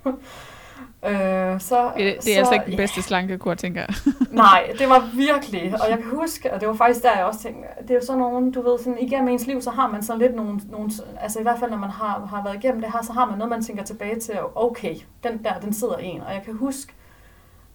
[0.07, 3.95] Øh, så, Det, det er så, altså ikke den bedste slankekur, tænker jeg.
[4.31, 7.41] Nej, det var virkelig, og jeg kan huske, og det var faktisk der, jeg også
[7.41, 10.03] tænkte, det er jo sådan nogle, du ved, sådan igennem ens liv, så har man
[10.03, 12.93] sådan lidt nogle, nogle altså i hvert fald, når man har, har været igennem det
[12.93, 16.21] her, så har man noget, man tænker tilbage til, okay, den der, den sidder en,
[16.21, 16.93] og jeg kan huske,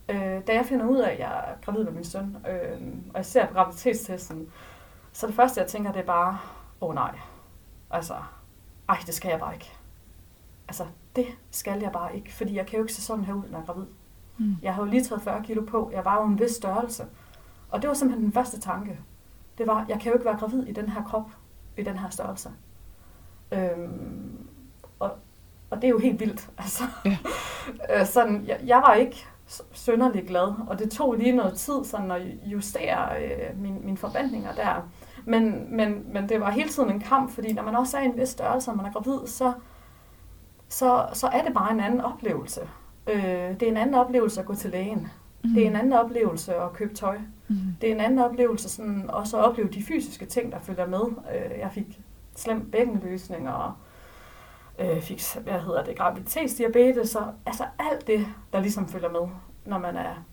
[0.09, 3.17] øh, da jeg finder ud af, at jeg er gravid med min søn, øh, og
[3.17, 4.47] jeg ser på graviditetstesten,
[5.13, 6.37] så det første, jeg tænker, det er bare,
[6.81, 7.19] åh oh, nej,
[7.91, 8.13] altså,
[8.89, 9.71] ej, det skal jeg bare ikke.
[10.67, 10.83] Altså,
[11.17, 13.57] det skal jeg bare ikke, fordi jeg kan jo ikke se sådan her ud, når
[13.57, 13.85] jeg er gravid.
[14.37, 14.55] Mm.
[14.61, 15.91] Jeg har jo lige taget 40 kilo på.
[15.93, 17.03] Jeg var jo en vis størrelse.
[17.69, 18.99] Og det var simpelthen den første tanke.
[19.57, 21.29] Det var, jeg kan jo ikke være gravid i den her krop,
[21.77, 22.49] i den her størrelse.
[23.51, 24.47] Øhm,
[24.99, 25.11] og,
[25.69, 26.49] og det er jo helt vildt.
[26.57, 26.83] Altså.
[27.05, 27.17] Ja.
[27.99, 31.83] Øh, sådan, jeg, jeg var ikke s- synderlig glad, og det tog lige noget tid
[31.83, 34.89] sådan at justere øh, mine, mine forventninger der.
[35.25, 38.05] Men, men, men det var hele tiden en kamp, fordi når man også er i
[38.05, 39.53] en vis størrelse, og man er gravid, så,
[40.69, 42.61] så, så er det bare en anden oplevelse.
[43.07, 43.23] Øh,
[43.59, 45.07] det er en anden oplevelse at gå til lægen.
[45.43, 45.49] Mm.
[45.49, 47.17] Det er en anden oplevelse at købe tøj.
[47.47, 47.57] Mm.
[47.81, 51.01] Det er en anden oplevelse sådan, også at opleve de fysiske ting, der følger med.
[51.35, 52.01] Øh, jeg fik
[52.35, 53.73] slem bækkenløsning og
[54.79, 59.29] øh, fik, hvad hedder det, graviditetsdiabetes, og altså alt det, der ligesom følger med,
[59.65, 60.25] når man er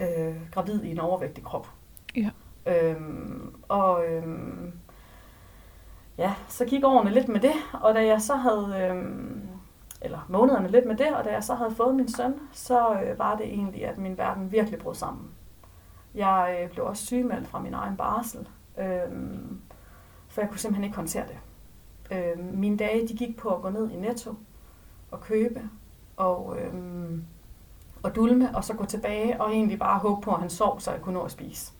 [0.00, 1.68] øh, gravid i en overvægtig krop.
[2.16, 2.30] Ja.
[2.66, 4.72] Øhm, og øhm,
[6.18, 9.47] ja, så gik årene lidt med det, og da jeg så havde, øhm,
[10.00, 13.18] eller månederne lidt med det, og da jeg så havde fået min søn, så øh,
[13.18, 15.30] var det egentlig, at min verden virkelig brød sammen.
[16.14, 19.12] Jeg øh, blev også sygemeldt fra min egen barsel, øh,
[20.28, 21.38] for jeg kunne simpelthen ikke håndtere det.
[22.16, 24.34] Øh, mine dage, de gik på at gå ned i Netto
[25.10, 25.62] og købe,
[26.16, 26.74] og, øh,
[28.02, 30.90] og dulme, og så gå tilbage og egentlig bare håbe på, at han sov, så
[30.90, 31.72] jeg kunne nå at spise.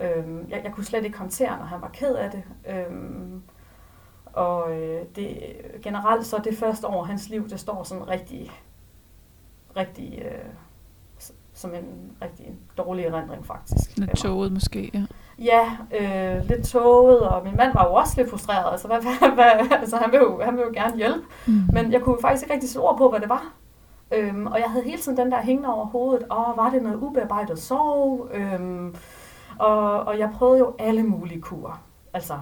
[0.00, 2.42] Øh, jeg, jeg kunne slet ikke håndtere, når han var ked af det.
[2.68, 2.92] Øh,
[4.36, 5.38] og øh, det,
[5.82, 8.50] generelt så det første år hans liv, det står sådan rigtig,
[9.76, 10.44] rigtig, øh,
[11.54, 13.96] som en rigtig dårlig erindring faktisk.
[13.98, 15.02] Lidt tåget måske, ja.
[15.38, 18.72] Ja, øh, lidt tåget, og min mand var jo også lidt frustreret.
[18.72, 21.62] Altså, hvad, hvad, hvad, altså han, vil jo, han vil jo gerne hjælpe, Mm.
[21.72, 23.52] men jeg kunne faktisk ikke rigtig sætte ord på, hvad det var.
[24.12, 26.96] Øhm, og jeg havde hele tiden den der hængende over hovedet, og var det noget
[26.96, 28.28] ubearbejdet sorg?
[28.34, 28.94] Øhm,
[29.58, 31.82] og, og jeg prøvede jo alle mulige kurer.
[32.14, 32.34] Altså,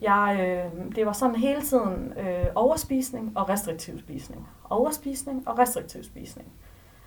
[0.00, 4.48] jeg, øh, det var sådan hele tiden øh, overspisning og restriktiv spisning.
[4.70, 6.48] Overspisning og restriktiv spisning.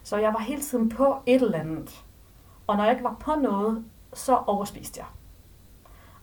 [0.03, 2.03] Så jeg var hele tiden på et eller andet.
[2.67, 5.08] Og når jeg ikke var på noget, så overspiste jeg.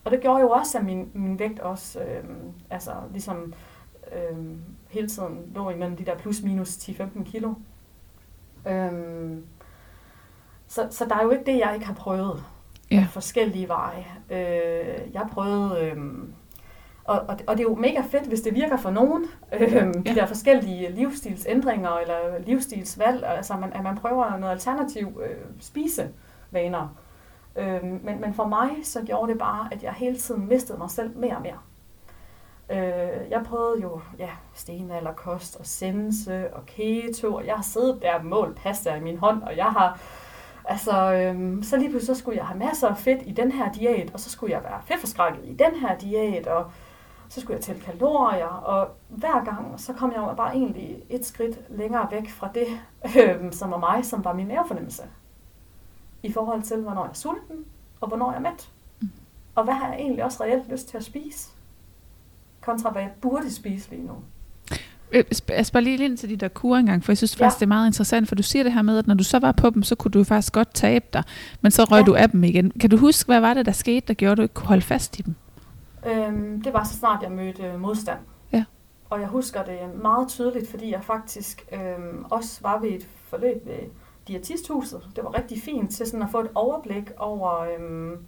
[0.05, 2.25] Og det gjorde jo også, at min, min vægt også, øh,
[2.71, 3.55] altså ligesom
[4.13, 4.39] øh,
[4.89, 7.55] hele tiden lå imellem de der plus minus 10-15 kilo.
[8.67, 8.93] Øh,
[10.67, 12.45] så, så der er jo ikke det, jeg ikke har prøvet.
[12.91, 13.07] Ja.
[13.11, 14.07] Forskellige veje.
[14.31, 15.81] Øh, jeg prøvede...
[15.81, 15.97] Øh,
[17.05, 19.81] og, og, og det er jo mega fedt, hvis det virker for nogen, øh, Ja.
[19.85, 22.15] de der forskellige livsstilsændringer eller
[22.47, 26.97] livsstilsvalg, altså man, at man prøver noget alternativ øh, spisevaner.
[27.57, 30.91] Øh, men, men for mig, så gjorde det bare, at jeg hele tiden mistede mig
[30.91, 31.59] selv mere og mere.
[32.71, 38.15] Øh, jeg prøvede jo ja, stenalderkost og sense og keto, og jeg har siddet der
[38.15, 39.99] og målt pasta i min hånd, og jeg har
[40.65, 43.73] Altså, øhm, så lige pludselig så skulle jeg have masser af fedt i den her
[43.73, 46.65] diæt, og så skulle jeg være fedtforskrækket i den her diæt, og
[47.33, 51.59] så skulle jeg tælle kalorier, og hver gang, så kom jeg bare egentlig et skridt
[51.69, 52.67] længere væk fra det,
[53.19, 55.03] øhm, som var mig, som var min mavefornemmelse.
[56.23, 57.57] I forhold til, hvornår jeg er sulten,
[58.01, 58.69] og hvornår jeg er mæt.
[59.01, 59.09] Mm.
[59.55, 61.49] Og hvad har jeg egentlig også reelt lyst til at spise?
[62.61, 64.13] Kontra hvad jeg burde spise lige nu.
[65.13, 67.45] Øh, Jeg spørger lige ind til de der kurer engang, for jeg synes Ja.
[67.45, 69.39] faktisk, det er meget interessant, for du siger det her med, at når du så
[69.39, 71.23] var på dem, så kunne du faktisk godt tabe dig,
[71.61, 72.05] men så røg Ja.
[72.05, 72.71] du af dem igen.
[72.81, 74.83] Kan du huske, hvad var det, der skete, der gjorde, at du ikke kunne holde
[74.83, 75.35] fast i dem?
[76.07, 78.19] Øhm, det var så snart, jeg mødte øh, modstand.
[78.53, 78.65] Ja.
[79.11, 83.67] Og jeg husker det meget tydeligt, fordi jeg faktisk øhm, også var ved et forløb
[83.67, 83.79] ved
[84.29, 85.09] Diætisthuset.
[85.17, 88.27] Det var rigtig fint til sådan at få et overblik over, øhm,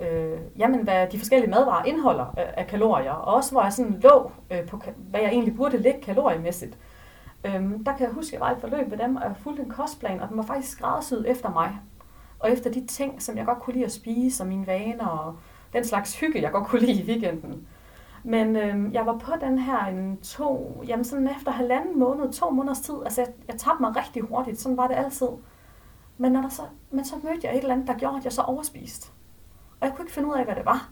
[0.00, 3.12] øh, jamen, hvad de forskellige madvarer indeholder af, af kalorier.
[3.12, 6.78] Og også hvor jeg sådan lå øh, på, hvad jeg egentlig burde ligge kaloriemæssigt.
[7.44, 9.34] Øhm, der kan jeg huske, at jeg var i et forløb ved dem, og jeg
[9.36, 11.78] fulgte en kostplan, og den var faktisk skræddersyet efter mig.
[12.38, 15.36] Og efter de ting, som jeg godt kunne lide at spise, og mine vaner, og
[15.74, 17.66] den slags hygge, jeg godt kunne lide i weekenden.
[18.24, 22.50] Men øh, jeg var på den her en to, jamen sådan efter halvanden måned, to
[22.50, 22.94] måneders tid.
[23.04, 25.28] Altså jeg, jeg tabte mig rigtig hurtigt, sådan var det altid.
[26.18, 28.32] Men, når der så, men så mødte jeg et eller andet, der gjorde, at jeg
[28.32, 29.12] så overspiste.
[29.80, 30.90] Og jeg kunne ikke finde ud af, hvad det var.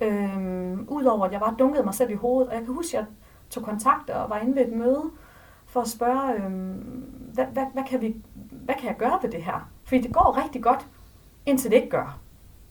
[0.00, 2.48] Øhm, Udover at jeg bare dunkede mig selv i hovedet.
[2.48, 3.06] Og jeg kan huske, at jeg
[3.50, 5.10] tog kontakt og var inde ved et møde
[5.66, 8.16] for at spørge, øhm, hvad, hvad, hvad, kan vi,
[8.50, 9.70] hvad kan jeg gøre ved det her?
[9.84, 10.86] Fordi det går rigtig godt,
[11.46, 12.18] indtil det ikke gør.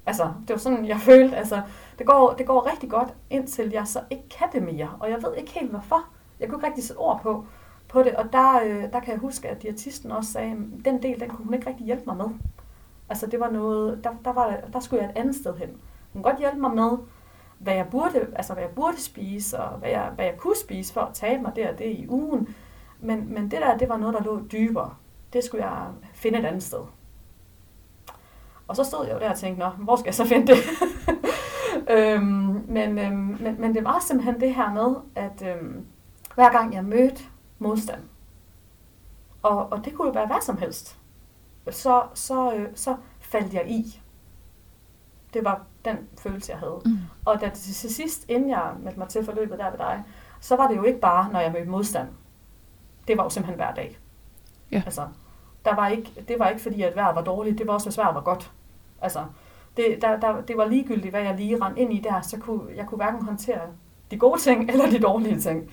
[0.05, 1.61] Altså, det var sådan, jeg følte, altså,
[1.99, 4.89] det går, det går rigtig godt, indtil jeg så ikke kan det mere.
[4.99, 6.05] Og jeg ved ikke helt, hvorfor.
[6.39, 7.45] Jeg kunne ikke rigtig sætte ord på,
[7.87, 8.15] på det.
[8.15, 11.29] Og der, øh, der kan jeg huske, at diætisten også sagde, at den del, den
[11.29, 12.25] kunne hun ikke rigtig hjælpe mig med.
[13.09, 15.69] Altså, det var noget, der, der, var, der skulle jeg et andet sted hen.
[16.13, 16.97] Hun kunne godt hjælpe mig med,
[17.59, 20.93] hvad jeg burde, altså, hvad jeg burde spise, og hvad jeg, hvad jeg kunne spise
[20.93, 22.55] for at tabe mig der og det i ugen.
[22.99, 24.95] Men, men det der, det var noget, der lå dybere.
[25.33, 26.79] Det skulle jeg finde et andet sted.
[28.71, 30.57] Og så stod jeg jo der og tænkte, Nå, hvor skal jeg så finde det?
[31.97, 35.86] øhm, men, øhm, men, men det var simpelthen det her med, at øhm,
[36.36, 37.23] hver gang jeg mødte
[37.60, 38.01] modstand,
[39.41, 40.97] og, og det kunne jo være hvad som helst,
[41.69, 44.01] så, så, øh, så faldt jeg i.
[45.34, 46.81] Det var den følelse, jeg havde.
[46.86, 46.97] Mm.
[47.25, 50.03] Og da til til sidst, inden jeg meldte mig til forløbet der ved dig,
[50.39, 52.07] så var det jo ikke bare, når jeg mødte modstand.
[53.07, 53.99] Det var jo simpelthen hver dag.
[54.71, 54.81] Ja.
[54.86, 55.07] Altså,
[55.65, 57.97] der var ikke, det var ikke fordi, at vejret var dårligt, det var også, hvis
[57.97, 58.51] vejret var godt.
[59.01, 59.25] Altså,
[59.77, 62.61] det, der, der, det var ligegyldigt, hvad jeg lige rendte ind i der, så kunne
[62.75, 63.61] jeg kunne hverken håndtere
[64.11, 65.71] de gode ting eller de dårlige ting.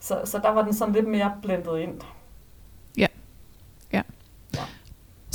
[0.00, 2.00] Så, så der var den sådan lidt mere blendet ind.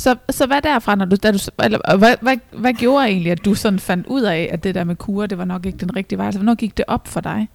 [0.04, 3.44] Så, så hvad derfra, når du, da du, eller, hvad, hvad, hvad gjorde egentlig, at
[3.44, 5.96] du sådan fandt ud af, at det der med kur, det var nok ikke den
[5.96, 6.26] rigtige vej?
[6.26, 7.48] Altså, hvornår gik det op for dig?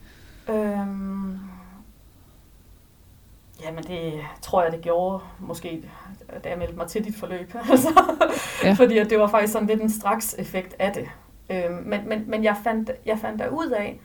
[0.50, 1.40] Øhm,
[3.64, 5.84] jamen det tror jeg, det gjorde måske,
[6.44, 7.56] da jeg meldte mig til dit forløb.
[7.72, 8.04] altså,
[8.64, 8.74] ja.
[8.74, 11.10] Fordi at det var faktisk sådan lidt en straks effekt af det.
[11.50, 14.00] Øhm, men, men, men jeg fandt, jeg fandt der ud af,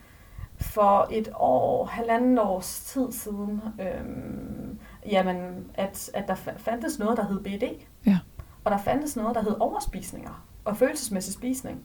[0.61, 4.79] for et år, halvanden års tid siden, øhm,
[5.11, 7.85] jamen, at, at der fandtes noget, der hed BD.
[8.07, 8.19] Ja.
[8.65, 11.81] Og der fandtes noget, der hed overspisninger og følelsesmæssig spisning.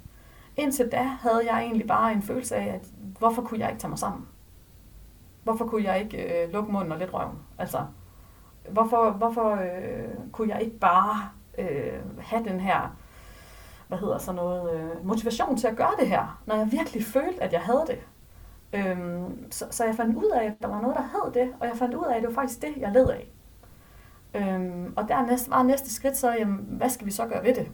[0.57, 2.87] Indtil da havde jeg egentlig bare en følelse af, at
[3.19, 4.27] hvorfor kunne jeg ikke tage mig sammen?
[5.43, 7.37] Hvorfor kunne jeg ikke øh, lukke munden og lidt røven?
[7.57, 7.85] Altså,
[8.71, 12.95] hvorfor, hvorfor øh, kunne jeg ikke bare øh, have den her
[13.89, 17.43] hvad hedder så noget, øh, motivation til at gøre det her, når jeg virkelig følte,
[17.43, 17.99] at jeg havde det.
[18.73, 21.67] Øhm, så, så jeg fandt ud af, at der var noget, der hed det, og
[21.67, 23.27] jeg fandt ud af, at det var faktisk det, jeg led af.
[24.33, 27.71] Øhm, og dernæst var næste skridt så, jamen, hvad skal vi så gøre ved det?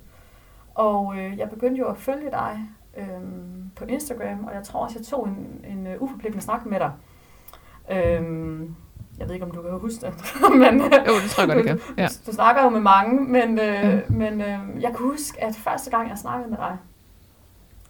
[0.75, 4.99] Og øh, jeg begyndte jo at følge dig øhm, på Instagram, og jeg tror også,
[4.99, 6.91] jeg tog en, en uh, uforpligtende snak med dig.
[7.91, 8.75] Øhm,
[9.19, 10.13] jeg ved ikke, om du kan huske det.
[10.63, 11.79] men, jo, det tror jeg godt, kan.
[11.97, 12.07] Ja.
[12.07, 14.15] Du, du snakker jo med mange, men, øh, mm.
[14.15, 16.77] men øh, jeg kan huske, at første gang, jeg snakkede med dig,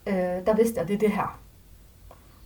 [0.07, 1.39] øh, der vidste jeg, at det er det her.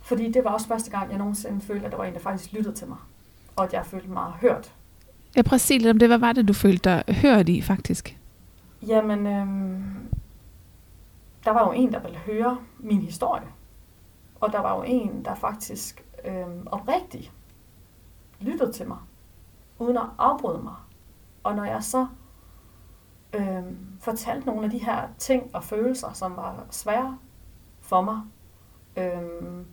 [0.02, 2.52] Fordi det var også første gang, jeg nogensinde følte, at der var en, der faktisk
[2.52, 2.98] lyttede til mig.
[3.56, 4.72] Og at jeg følte mig hørt.
[5.36, 6.08] Ja, præcis lidt om det.
[6.08, 8.16] Hvad var det, du følte dig hørt i, faktisk?
[8.86, 9.46] Jamen, øh,
[11.44, 13.46] der var jo en, der ville høre min historie.
[14.40, 17.32] Og der var jo en, der faktisk øh, oprigtigt
[18.40, 18.98] lyttede til mig,
[19.78, 20.76] uden at afbryde mig.
[21.42, 22.06] Og når jeg så
[23.34, 23.62] øh,
[24.00, 27.18] fortalte nogle af de her ting og følelser, som var svære
[27.80, 28.20] for mig,
[28.96, 29.64] øh,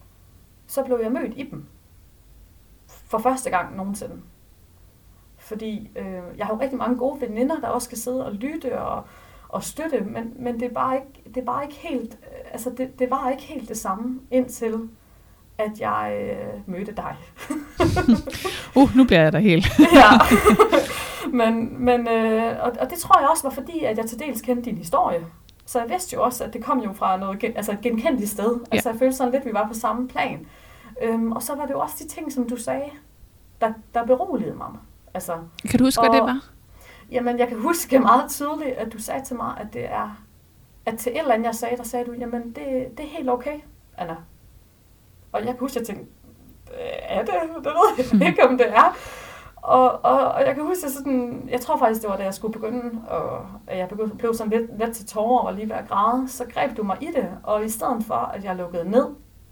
[0.67, 1.65] så blev jeg mødt i dem.
[2.87, 4.21] For første gang nogensinde.
[5.37, 8.81] Fordi øh, jeg har jo rigtig mange gode veninder, der også skal sidde og lytte
[8.81, 9.03] og,
[9.49, 12.69] og støtte, men, men det, er bare ikke, det er bare ikke helt, øh, altså
[12.69, 14.89] det, det var ikke helt det samme indtil
[15.57, 17.15] at jeg øh, mødte dig.
[18.77, 19.67] uh, nu bliver jeg der helt.
[20.01, 20.09] ja.
[21.31, 24.41] Men, men øh, og, og det tror jeg også var fordi, at jeg til dels
[24.41, 25.25] kendte din historie.
[25.65, 28.59] Så jeg vidste jo også, at det kom jo fra noget, altså et genkendeligt sted.
[28.59, 28.65] Ja.
[28.71, 30.47] Altså jeg følte sådan lidt, at vi var på samme plan.
[31.01, 32.89] Øhm, og så var det jo også de ting, som du sagde,
[33.61, 34.67] der, der beroligede mig.
[35.13, 35.33] Altså,
[35.69, 36.45] kan du huske, og, hvad det var?
[37.11, 40.23] Jamen, jeg kan huske meget tydeligt, at du sagde til mig, at det er,
[40.85, 43.29] at til et eller andet, jeg sagde, der sagde du, jamen, det, det er helt
[43.29, 43.59] okay,
[43.97, 44.15] Anna.
[45.31, 46.13] Og jeg kan huske, at jeg tænkte,
[47.01, 47.33] er det?
[47.55, 48.95] Det ved jeg ikke, om det er.
[49.55, 52.33] Og, og, og jeg kan huske, at sådan, jeg tror faktisk, det var da jeg
[52.33, 55.87] skulle begynde, og jeg begyndte, blev sådan lidt, lidt til tårer og lige ved at
[55.87, 59.07] græde, så greb du mig i det, og i stedet for, at jeg lukkede ned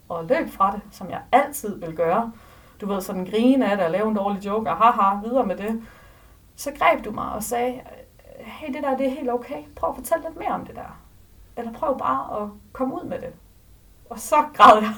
[0.09, 2.31] og løb fra det, som jeg altid vil gøre,
[2.81, 5.55] du ved, sådan grine af det og lave en dårlig joke, og haha, videre med
[5.55, 5.83] det,
[6.55, 7.81] så greb du mig og sagde,
[8.39, 10.99] hey, det der, det er helt okay, prøv at fortælle lidt mere om det der.
[11.57, 13.33] Eller prøv bare at komme ud med det.
[14.09, 14.93] Og så græd jeg.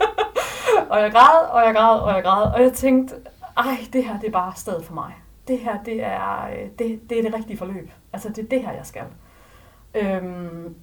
[0.90, 3.14] og jeg græd, og jeg græd, og jeg græd, og jeg tænkte,
[3.56, 5.14] ej, det her, det er bare stedet for mig.
[5.48, 7.90] Det her, det er øh, det, det, er det rigtige forløb.
[8.12, 9.02] Altså, det er det her, jeg skal.
[9.94, 10.74] Øhm,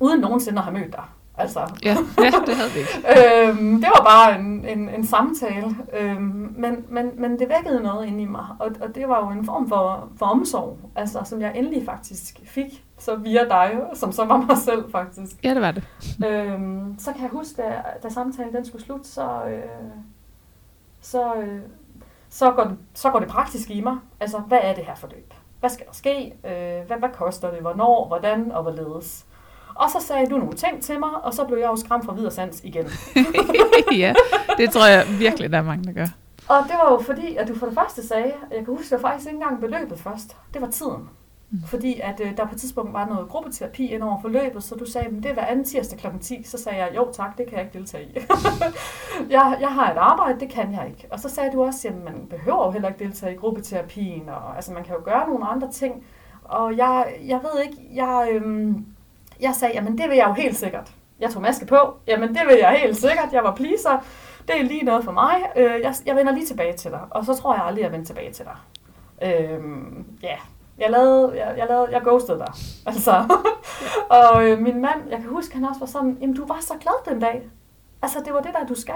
[0.00, 1.04] uden nogensinde at have mødt dig.
[1.34, 1.60] Altså.
[1.84, 3.04] Ja, ja, det havde vi ikke.
[3.48, 8.06] øhm, det var bare en, en, en samtale, øhm, men, men, men det vækkede noget
[8.06, 11.40] inde i mig, og, og det var jo en form for, for omsorg, altså, som
[11.40, 15.36] jeg endelig faktisk fik, så via dig, som så var mig selv faktisk.
[15.44, 15.84] Ja, det var det.
[16.26, 19.62] øhm, så kan jeg huske, da, da samtalen den skulle slutte, så, øh,
[21.00, 21.60] så, øh,
[22.30, 23.96] så, går det, så går det praktisk i mig.
[24.20, 25.34] Altså, hvad er det her forløb?
[25.60, 26.26] Hvad skal der ske?
[26.26, 27.60] Øh, hvad, hvad koster det?
[27.60, 28.06] Hvornår?
[28.08, 28.52] Hvordan?
[28.52, 29.26] Og hvorledes?
[29.74, 32.14] Og så sagde du nogle ting til mig, og så blev jeg jo skræmt fra
[32.14, 32.86] videre sans igen.
[34.02, 34.14] ja,
[34.58, 36.06] det tror jeg virkelig, der er mange, der gør.
[36.48, 39.00] Og det var jo fordi, at du for det første sagde, jeg kan huske, at
[39.00, 40.36] faktisk ikke engang beløbet først.
[40.54, 41.08] Det var tiden.
[41.52, 41.62] Mm.
[41.66, 44.86] Fordi at øh, der på et tidspunkt var noget gruppeterapi ind over forløbet, så du
[44.86, 46.06] sagde, at det er hver anden tirsdag kl.
[46.20, 46.42] 10.
[46.44, 48.18] Så sagde jeg, jo tak, det kan jeg ikke deltage i.
[49.34, 51.08] jeg, jeg har et arbejde, det kan jeg ikke.
[51.10, 54.56] Og så sagde du også, at man behøver jo heller ikke deltage i gruppeterapien, og
[54.56, 56.04] altså man kan jo gøre nogle andre ting.
[56.44, 58.86] Og jeg, jeg ved ikke, jeg, øhm,
[59.40, 60.92] jeg sagde, jamen det vil jeg jo helt sikkert.
[61.20, 63.32] Jeg tog maske på, jamen det vil jeg helt sikkert.
[63.32, 64.04] Jeg var pleaser.
[64.48, 65.34] Det er lige noget for mig.
[65.56, 68.06] Øh, jeg, jeg vender lige tilbage til dig, og så tror jeg aldrig, jeg vender
[68.06, 68.56] tilbage til dig.
[69.28, 70.36] Øhm, ja,
[70.78, 72.54] jeg lavede, jeg, jeg lavede, jeg ghostede dig.
[72.86, 73.38] Altså.
[74.10, 76.74] og øh, min mand, jeg kan huske, han også var sådan, jamen du var så
[76.80, 77.50] glad den dag.
[78.02, 78.94] Altså det var det der, du skal,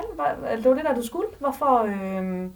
[0.56, 1.26] det var det der, du skulle.
[1.40, 2.50] Hvorfor, øh,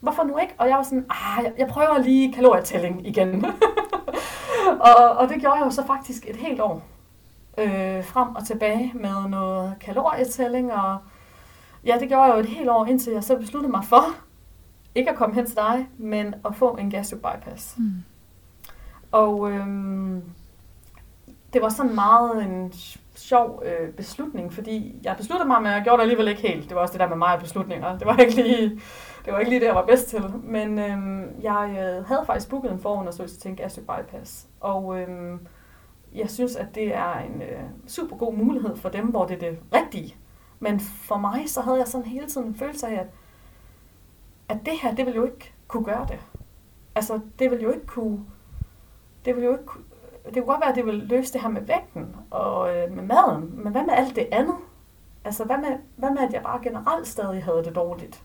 [0.00, 0.54] hvorfor nu ikke?
[0.58, 3.44] Og jeg var sådan, ah, jeg, jeg prøver lige kalorietælling igen.
[4.96, 6.82] og, og det gjorde jeg jo så faktisk et helt år
[7.58, 10.98] øh, frem og tilbage med noget kalorietælling, og
[11.84, 14.04] ja, det gjorde jeg jo et helt år, indtil jeg så besluttede mig for,
[14.94, 17.74] ikke at komme hen til dig, men at få en gastric bypass.
[17.78, 17.92] Mm.
[19.12, 20.22] Og øhm,
[21.52, 22.72] det var sådan meget en
[23.14, 26.68] sjov øh, beslutning, fordi jeg besluttede mig, men jeg gjorde det alligevel ikke helt.
[26.68, 27.98] Det var også det der med mig og beslutninger.
[27.98, 28.80] Det var ikke lige
[29.24, 30.22] det, var ikke lige det, jeg var bedst til.
[30.42, 34.46] Men øhm, jeg øh, havde faktisk booket en forundersøgelse til en gastric bypass.
[34.60, 35.46] Og øhm,
[36.14, 39.50] jeg synes, at det er en øh, super god mulighed for dem, hvor det er
[39.50, 40.16] det rigtige.
[40.60, 43.06] Men for mig, så havde jeg sådan hele tiden en følelse af, at,
[44.48, 46.18] at det her, det ville jo ikke kunne gøre det.
[46.94, 48.26] Altså, det ville jo ikke kunne...
[49.24, 49.72] Det ville jo ikke
[50.24, 53.02] det kunne godt være, at det ville løse det her med vægten og øh, med
[53.02, 54.54] maden, men hvad med alt det andet?
[55.24, 58.24] Altså, hvad med, hvad med, at jeg bare generelt stadig havde det dårligt?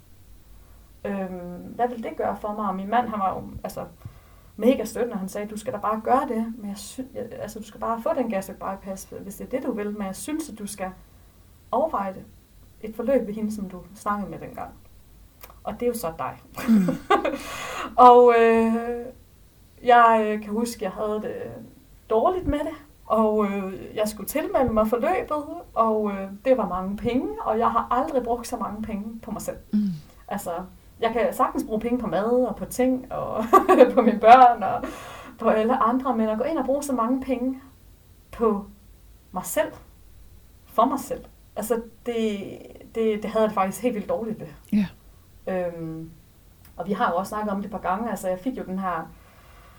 [1.05, 2.69] Øhm, hvad ville det gøre for mig?
[2.69, 3.85] Og min mand, han var jo altså,
[4.55, 5.17] mega støttende.
[5.17, 8.01] Han sagde, du skal da bare gøre det, men jeg synes, altså, du skal bare
[8.01, 9.91] få den gastric bypass, hvis det er det, du vil.
[9.91, 10.91] Men jeg synes, at du skal
[11.71, 12.23] overveje det.
[12.81, 14.73] Et forløb ved hende, som du snakkede med dengang.
[15.63, 16.41] Og det er jo så dig.
[16.67, 16.87] Mm.
[18.07, 18.75] og øh,
[19.83, 21.35] jeg øh, kan huske, at jeg havde det
[22.09, 22.75] dårligt med det.
[23.05, 27.71] Og øh, jeg skulle tilmelde mig forløbet, og øh, det var mange penge, og jeg
[27.71, 29.57] har aldrig brugt så mange penge på mig selv.
[29.73, 29.79] Mm.
[30.27, 30.51] Altså,
[30.99, 33.43] jeg kan sagtens bruge penge på mad og på ting og
[33.93, 34.83] på mine børn og
[35.39, 37.61] på alle andre, men at gå ind og bruge så mange penge
[38.31, 38.65] på
[39.31, 39.71] mig selv,
[40.65, 42.39] for mig selv, altså det,
[42.95, 44.47] det, det havde jeg faktisk helt vildt dårligt ved.
[44.73, 44.87] Ja.
[45.47, 46.11] Øhm,
[46.77, 48.63] og vi har jo også snakket om det et par gange, altså jeg fik jo
[48.63, 49.09] den her,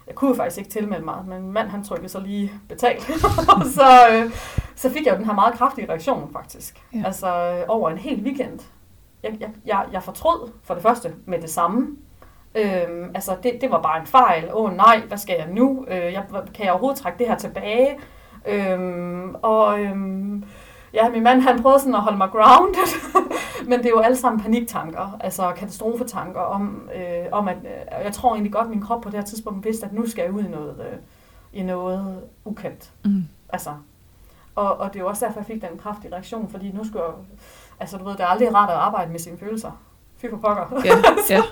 [0.08, 3.02] jeg kunne jo faktisk ikke tilmelde mig, men min mand han trykkede så lige betalt,
[3.76, 4.32] så, øh,
[4.76, 7.02] så fik jeg jo den her meget kraftige reaktion faktisk, ja.
[7.04, 8.60] altså over en hel weekend
[9.22, 11.96] jeg, jeg, jeg, jeg fortrød for det første med det samme.
[12.54, 14.44] Øhm, altså, det, det var bare en fejl.
[14.54, 15.84] Åh oh, nej, hvad skal jeg nu?
[15.88, 17.98] Øh, jeg, kan jeg overhovedet trække det her tilbage?
[18.46, 20.44] Øhm, og øhm,
[20.94, 22.88] ja, min mand han prøvede sådan at holde mig grounded,
[23.68, 28.12] men det er jo alle sammen paniktanker, altså katastrofetanker om, øh, om at øh, jeg
[28.12, 30.32] tror egentlig godt, at min krop på det her tidspunkt vidste, at nu skal jeg
[30.32, 30.98] ud i noget, øh,
[31.52, 32.90] i noget ukendt.
[33.04, 33.24] Mm.
[33.48, 33.70] Altså,
[34.54, 37.04] og, og det er jo også derfor, jeg fik den kraftige reaktion, fordi nu skulle
[37.04, 37.14] jeg
[37.80, 39.70] Altså, du ved, det er aldrig rart at arbejde med sine følelser.
[40.16, 40.82] Fy for pokker.
[40.84, 40.94] Ja,
[41.34, 41.42] ja.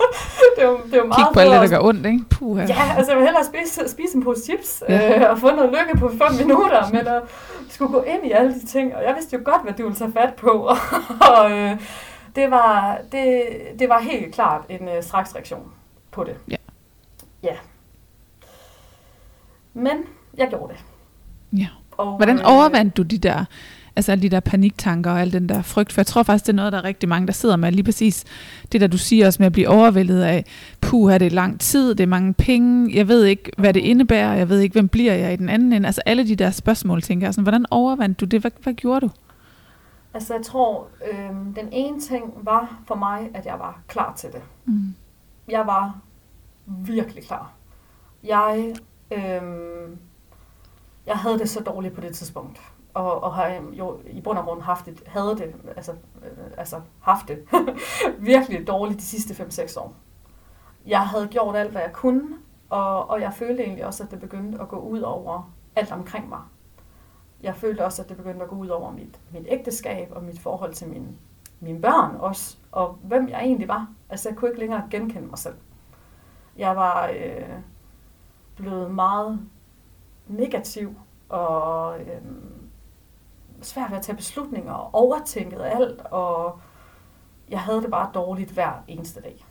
[0.56, 2.24] Det, er jo, det er jo meget Kig på alt det, der gør ondt, ikke?
[2.30, 5.24] Puh, ja, altså jeg vil hellere spise, spise en pose chips ja.
[5.24, 7.22] øh, og få noget lykke på fem minutter, men at
[7.68, 8.96] skulle gå ind i alle de ting.
[8.96, 10.50] Og jeg vidste jo godt, hvad du ville tage fat på.
[11.36, 11.80] og øh,
[12.36, 13.42] det, var, det,
[13.78, 15.72] det var helt klart en øh, reaktion
[16.10, 16.36] på det.
[16.50, 16.56] Ja.
[17.42, 17.56] Ja.
[19.74, 19.96] Men
[20.36, 20.84] jeg gjorde det.
[21.60, 21.68] Ja.
[21.90, 23.44] Og, Hvordan øh, overvandt du de der
[23.96, 26.52] altså alle de der paniktanker og al den der frygt, for jeg tror faktisk, det
[26.52, 28.24] er noget, der er rigtig mange, der sidder med, lige præcis
[28.72, 30.44] det, der du siger også med at blive overvældet af,
[30.80, 34.34] puh, er det lang tid, det er mange penge, jeg ved ikke, hvad det indebærer,
[34.34, 37.02] jeg ved ikke, hvem bliver jeg i den anden ende, altså alle de der spørgsmål,
[37.02, 39.10] tænker jeg, sådan, hvordan overvandt du det, hvad, hvad gjorde du?
[40.14, 44.28] Altså jeg tror, øh, den ene ting var for mig, at jeg var klar til
[44.32, 44.42] det.
[44.64, 44.94] Mm.
[45.48, 45.98] Jeg var
[46.66, 47.52] virkelig klar.
[48.24, 48.74] Jeg,
[49.10, 49.42] øh,
[51.06, 52.60] jeg havde det så dårligt på det tidspunkt
[52.96, 56.80] og, og har jo i bund og grund haft det, havde det, altså, øh, altså
[57.00, 57.48] haft det
[58.32, 59.94] virkelig dårligt de sidste 5-6 år.
[60.86, 62.28] Jeg havde gjort alt, hvad jeg kunne,
[62.70, 66.28] og, og jeg følte egentlig også, at det begyndte at gå ud over alt omkring
[66.28, 66.40] mig.
[67.42, 70.40] Jeg følte også, at det begyndte at gå ud over mit, mit ægteskab og mit
[70.40, 71.08] forhold til mine,
[71.60, 73.88] mine børn også, og hvem jeg egentlig var.
[74.08, 75.54] Altså, jeg kunne ikke længere genkende mig selv.
[76.56, 77.58] Jeg var øh,
[78.56, 79.40] blevet meget
[80.28, 80.94] negativ
[81.28, 82.22] og øh,
[83.66, 86.58] svært ved at tage beslutninger og overtænkede alt, og
[87.48, 89.46] jeg havde det bare dårligt hver eneste dag.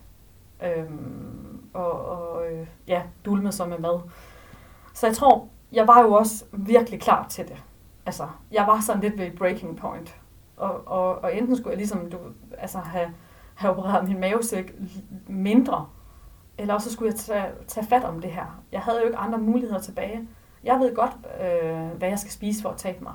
[0.64, 4.00] Øhm, og og øh, ja, dulmede som med mad.
[4.94, 7.64] Så jeg tror, jeg var jo også virkelig klar til det.
[8.06, 10.16] Altså, jeg var sådan lidt ved breaking point.
[10.58, 12.18] Og, og, og enten skulle jeg ligesom du,
[12.58, 13.14] altså have,
[13.56, 14.76] have opereret min mavesæk
[15.28, 15.88] mindre,
[16.58, 18.64] eller også skulle jeg tage, tage fat om det her.
[18.72, 20.28] Jeg havde jo ikke andre muligheder tilbage.
[20.64, 23.14] Jeg ved godt, øh, hvad jeg skal spise for at tabe mig.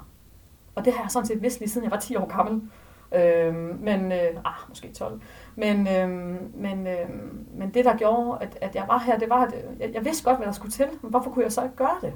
[0.75, 2.71] Og det har jeg sådan set vidst lige siden jeg var 10 år gammel.
[3.15, 5.21] Øh, men, øh, ah, måske 12.
[5.57, 6.09] Men, øh,
[6.55, 7.09] men, øh,
[7.55, 10.05] men det, der gjorde, at, at jeg var her, det var, at øh, jeg, jeg
[10.05, 10.87] vidste godt, hvad der skulle til.
[11.03, 12.15] Men hvorfor kunne jeg så ikke gøre det?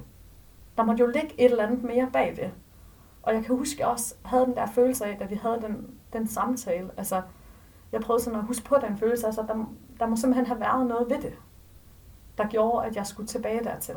[0.76, 2.52] Der måtte jo ligge et eller andet mere bag det.
[3.22, 5.60] Og jeg kan huske, at jeg også havde den der følelse af, da vi havde
[5.62, 6.90] den, den samtale.
[6.96, 7.22] Altså,
[7.92, 9.26] jeg prøvede sådan at huske på den følelse.
[9.26, 11.34] Altså, der, der må simpelthen have været noget ved det,
[12.38, 13.94] der gjorde, at jeg skulle tilbage dertil.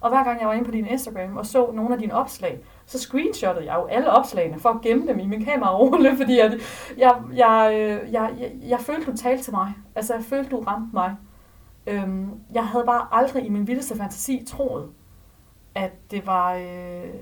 [0.00, 2.64] Og hver gang jeg var inde på din Instagram og så nogle af dine opslag,
[2.86, 6.58] så screenshottede jeg jo alle opslagene for at gemme dem i min kamerarulle, fordi jeg,
[6.96, 9.74] jeg, jeg, jeg, jeg, jeg følte, du talte til mig.
[9.94, 11.16] Altså, jeg følte, du ramte mig.
[11.86, 14.88] Øhm, jeg havde bare aldrig i min vildeste fantasi troet,
[15.74, 17.14] at det var øh,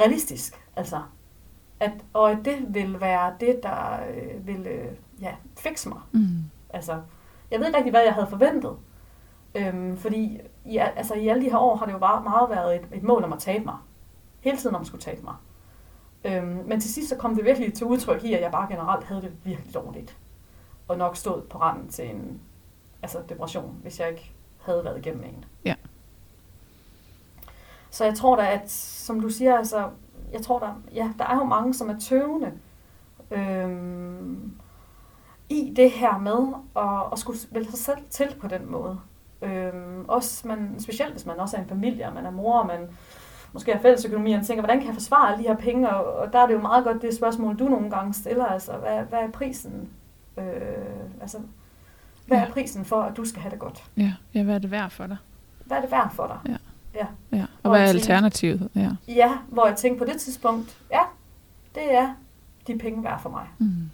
[0.00, 0.66] realistisk.
[0.76, 0.96] Altså,
[1.80, 6.00] at, og at det ville være det, der øh, ville øh, ja, fikse mig.
[6.12, 6.26] Mm.
[6.70, 7.00] Altså,
[7.50, 8.76] jeg ved ikke rigtig, hvad jeg havde forventet.
[9.54, 12.76] Øhm, fordi i, altså, i alle de her år har det jo bare meget været
[12.76, 13.76] et, et mål om at tabe mig.
[14.42, 15.34] Hele tiden om skulle tabe mig.
[16.24, 19.04] Øhm, men til sidst så kom det virkelig til udtryk i, at jeg bare generelt
[19.04, 20.16] havde det virkelig dårligt.
[20.88, 22.40] Og nok stod på randen til en
[23.02, 25.44] altså depression, hvis jeg ikke havde været igennem en.
[25.64, 25.74] Ja.
[27.90, 29.90] Så jeg tror da, at som du siger, altså,
[30.32, 32.52] jeg tror der, ja, der er jo mange, som er tøvende
[33.30, 34.52] øhm,
[35.48, 39.00] i det her med at, at skulle vælge sig selv til på den måde.
[39.42, 42.66] Øhm, også man, specielt hvis man også er en familie, og man er mor, og
[42.66, 42.88] man
[43.52, 45.90] måske har fælles økonomi, og tænker, hvordan kan jeg forsvare alle de her penge?
[45.90, 48.72] Og, og der er det jo meget godt det spørgsmål, du nogle gange stiller, altså,
[48.72, 49.88] hvad, hvad er prisen?
[50.36, 50.44] Øh,
[51.20, 51.38] altså,
[52.26, 52.44] hvad ja.
[52.46, 53.84] er prisen for, at du skal have det godt?
[53.96, 54.12] Ja.
[54.34, 55.16] ja, hvad er det værd for dig?
[55.64, 56.38] Hvad er det værd for dig?
[56.52, 56.56] Ja.
[57.00, 57.06] Ja.
[57.36, 57.42] ja.
[57.42, 58.68] Og Hvor hvad er tænker- alternativet?
[58.74, 58.90] Ja.
[59.08, 61.00] Ja, hvor jeg tænkte på det tidspunkt, ja,
[61.74, 62.14] det er
[62.66, 63.46] de penge værd for mig.
[63.58, 63.90] Mm.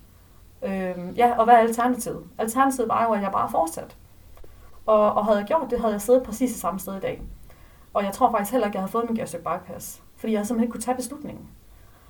[0.63, 2.23] Øhm, ja, og hvad er alternativet?
[2.39, 3.97] Alternativet var jo, at jeg bare fortsat.
[4.87, 7.23] Og, og havde jeg gjort det, havde jeg siddet præcis det samme sted i dag.
[7.99, 10.03] Og jeg tror faktisk heller ikke, jeg havde fået min gastric bypass.
[10.17, 11.49] Fordi jeg simpelthen ikke kunne tage beslutningen.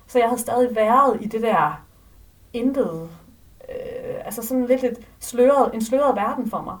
[0.07, 1.85] Så jeg havde stadig været i det der
[2.53, 3.09] intet,
[3.69, 6.77] øh, altså sådan lidt et sløret, en sløret verden for mig.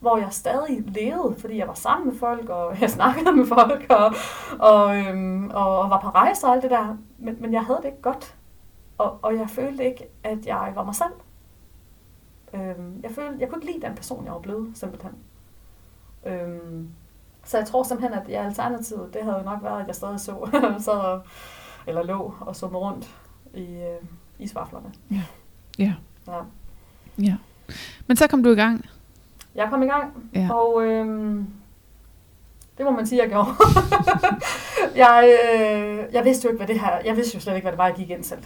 [0.00, 3.86] Hvor jeg stadig levede, fordi jeg var sammen med folk, og jeg snakkede med folk,
[3.90, 4.14] og,
[4.58, 6.96] og, øhm, og, og var på rejse og alt det der.
[7.18, 8.36] Men, men jeg havde det ikke godt.
[8.98, 11.14] Og, og jeg følte ikke, at jeg var mig selv.
[12.54, 15.12] Øhm, jeg, følte, jeg kunne ikke lide den person, jeg var blevet, simpelthen.
[16.26, 16.90] Øhm,
[17.44, 20.20] så jeg tror simpelthen, at ja, alternativet, det havde jo nok været, at jeg stadig
[20.20, 21.22] så, sad og,
[21.86, 23.16] eller lå og så mig rundt
[23.54, 24.06] i øh,
[24.38, 24.92] isvaflerne.
[25.10, 25.22] Ja.
[25.78, 25.94] Ja.
[27.18, 27.36] ja.
[28.06, 28.84] Men så kom du i gang.
[29.54, 30.48] Jeg kom i gang, Ja.
[30.52, 31.46] og øhm,
[32.78, 33.48] det må man sige, jeg gjorde.
[35.04, 37.72] jeg, øh, jeg vidste jo ikke, hvad det her, jeg vidste jo slet ikke, hvad
[37.72, 38.42] det var, jeg gik ind selv.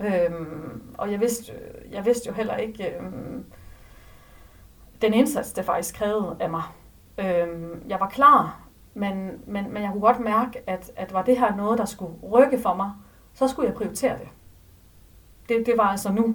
[0.00, 1.52] Øhm, og jeg vidste,
[1.92, 3.44] jeg vidste jo heller ikke øhm,
[5.02, 6.62] den indsats, det faktisk krævede af mig.
[7.18, 8.60] Øhm, jeg var klar,
[8.94, 12.12] men, men, men jeg kunne godt mærke, at, at var det her noget, der skulle
[12.32, 12.92] rykke for mig,
[13.34, 14.28] så skulle jeg prioritere det.
[15.48, 16.34] Det, det var altså nu.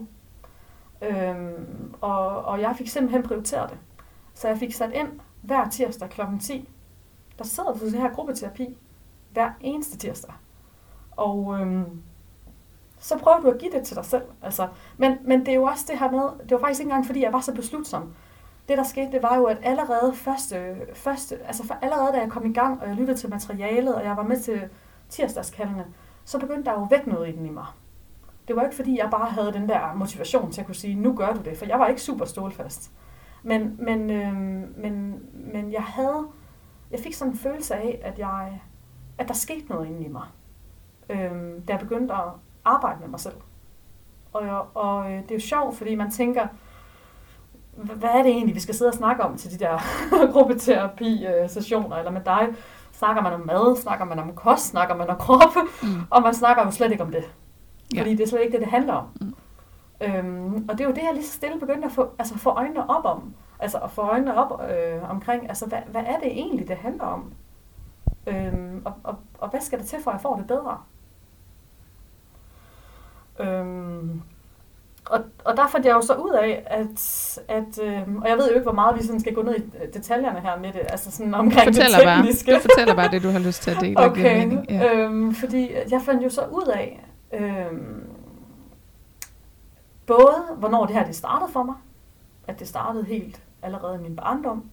[1.01, 3.77] Øhm, og, og jeg fik simpelthen prioriteret det.
[4.33, 6.21] Så jeg fik sat ind hver tirsdag kl.
[6.41, 6.69] 10.
[7.37, 8.77] Der sidder du til det her gruppeterapi
[9.31, 10.33] hver eneste tirsdag.
[11.11, 12.01] Og øhm,
[12.99, 14.23] så prøver du at give det til dig selv.
[14.41, 14.67] Altså,
[14.97, 17.21] men, men det er jo også det her med, det var faktisk ikke engang fordi,
[17.21, 18.13] jeg var så beslutsom.
[18.67, 22.29] Det der skete, det var jo, at allerede første, første altså for allerede da jeg
[22.29, 24.69] kom i gang, og jeg lyttede til materialet, og jeg var med til
[25.09, 25.85] tirsdagskaldene,
[26.25, 27.65] så begyndte der jo væk noget i den i mig.
[28.47, 31.13] Det var ikke fordi, jeg bare havde den der motivation til at kunne sige, nu
[31.13, 32.91] gør du det, for jeg var ikke super stålfast.
[33.43, 34.33] Men, men, øh,
[34.77, 36.27] men, men jeg havde,
[36.91, 38.61] jeg fik sådan en følelse af, at, jeg,
[39.17, 40.25] at der skete noget inde i mig,
[41.09, 41.31] øh,
[41.67, 42.29] da jeg begyndte at
[42.65, 43.35] arbejde med mig selv.
[44.33, 46.47] Og, og øh, det er jo sjovt, fordi man tænker,
[47.77, 49.77] hvad er det egentlig, vi skal sidde og snakke om til de der
[50.33, 52.47] gruppeterapi-sessioner, eller med dig?
[52.91, 55.89] Snakker man om mad, snakker man om kost, snakker man om krop, Mm.
[56.09, 57.23] og man snakker jo slet ikke om det.
[57.95, 57.99] Ja.
[58.01, 59.05] Fordi det er slet ikke det, det handler om.
[59.21, 59.35] Mm.
[60.01, 62.49] Øhm, og det er jo det, jeg lige så stille begyndte at få, altså få
[62.49, 63.33] øjnene op om.
[63.59, 67.03] Altså at få øjnene op øh, omkring, altså hvad, hvad er det egentlig, det handler
[67.05, 67.33] om?
[68.27, 70.77] Øhm, og, og, og hvad skal der til, for at jeg får det bedre?
[73.39, 74.21] Øhm,
[75.09, 78.47] og, og der fandt jeg jo så ud af, at, at øh, og jeg ved
[78.47, 80.81] jo ikke, hvor meget vi sådan skal gå ned i øh, detaljerne her med det,
[80.89, 82.53] altså sådan omkring Fortæller det bare, tekniske.
[82.53, 83.99] du fortæller bare det, du har lyst til at dele.
[83.99, 84.69] Okay, mening.
[84.69, 84.93] Ja.
[84.93, 88.03] øhm, fordi jeg fandt jo så ud af, øhm,
[90.07, 91.75] både hvornår det her det startede for mig,
[92.47, 94.63] at det startede helt allerede i min barndom.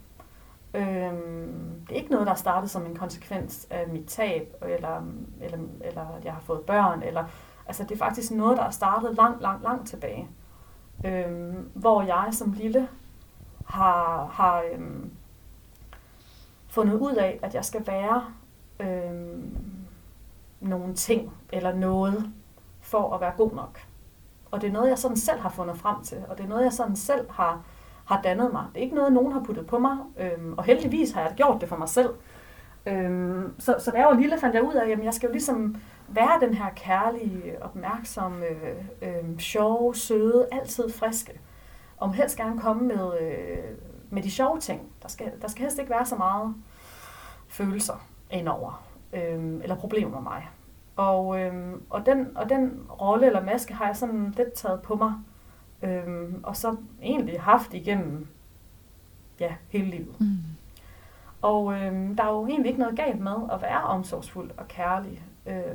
[0.75, 5.03] Øhm, det er ikke noget, der startede som en konsekvens af mit tab, eller,
[5.43, 7.25] eller, eller at jeg har fået børn, eller,
[7.67, 10.29] altså det er faktisk noget, der er startet langt, langt, langt tilbage.
[11.05, 12.89] Øhm, hvor jeg som lille
[13.67, 15.11] har, har øhm,
[16.69, 18.25] fundet ud af, at jeg skal være
[18.81, 19.57] øhm,
[20.61, 22.33] nogle ting eller noget
[22.81, 23.81] for at være god nok.
[24.51, 26.65] Og det er noget, jeg sådan selv har fundet frem til, og det er noget,
[26.65, 27.63] jeg sådan selv har,
[28.05, 28.65] har dannet mig.
[28.73, 31.61] Det er ikke noget, nogen har puttet på mig, øhm, og heldigvis har jeg gjort
[31.61, 32.11] det for mig selv.
[32.87, 35.33] Øhm, så, så da jeg var lille, fandt jeg ud af, at jeg skal jo
[35.33, 35.77] ligesom
[36.09, 41.41] være den her kærlige, opmærksomme, øh, øh, sjove, søde, altid friske.
[41.97, 43.59] Og må helst gerne komme med, øh,
[44.11, 44.83] med de sjove ting.
[45.03, 46.55] Der skal, der skal helst ikke være så meget
[47.49, 50.49] følelser indover, øh, eller problemer med mig.
[50.97, 54.95] Og, øh, og, den, og den rolle eller maske har jeg sådan lidt taget på
[54.95, 55.13] mig,
[55.83, 58.29] øh, og så egentlig haft igennem
[59.41, 60.21] ja, hele livet.
[60.21, 60.39] Mm.
[61.43, 65.23] Og øh, der er jo egentlig ikke noget galt med at være omsorgsfuld og kærlig.
[65.47, 65.75] Øh,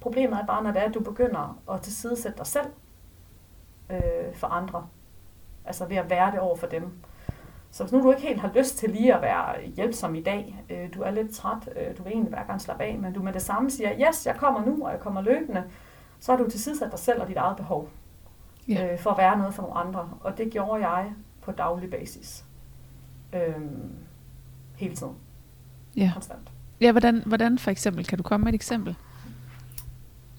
[0.00, 2.66] problemet er bare, når det er, at du begynder at tilsidesætte dig selv
[3.90, 4.86] øh, for andre.
[5.64, 6.92] Altså ved at være det over for dem.
[7.70, 10.64] Så hvis nu du ikke helt har lyst til lige at være hjælpsom i dag,
[10.70, 13.22] øh, du er lidt træt, øh, du vil egentlig være gerne slappe af, men du
[13.22, 15.64] med det samme siger, yes, jeg kommer nu, og jeg kommer løbende,
[16.20, 17.88] så har du tilsidesat dig selv og dit eget behov
[18.68, 18.92] Ja.
[18.92, 20.10] øh, for at være noget for nogle andre.
[20.20, 21.12] Og det gjorde jeg
[21.42, 22.44] på daglig basis.
[23.32, 23.94] Øhm,
[24.76, 25.16] hele tiden.
[25.96, 26.10] Ja.
[26.12, 26.52] Konstant.
[26.80, 28.06] Ja, hvordan, hvordan for eksempel?
[28.06, 28.96] Kan du komme med et eksempel?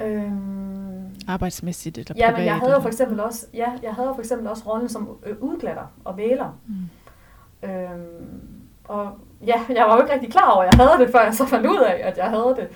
[0.02, 2.38] Øhm, Arbejdsmæssigt eller ja, privat?
[2.38, 5.18] men jeg havde jo for eksempel også, ja, jeg havde for eksempel også rollen som
[5.26, 6.60] øh, udglatter og væler.
[6.68, 7.70] Mm.
[7.70, 9.12] Øhm, og
[9.46, 11.46] ja, jeg var jo ikke rigtig klar over, at jeg havde det, før jeg så
[11.46, 12.68] fandt ud af, at jeg havde det.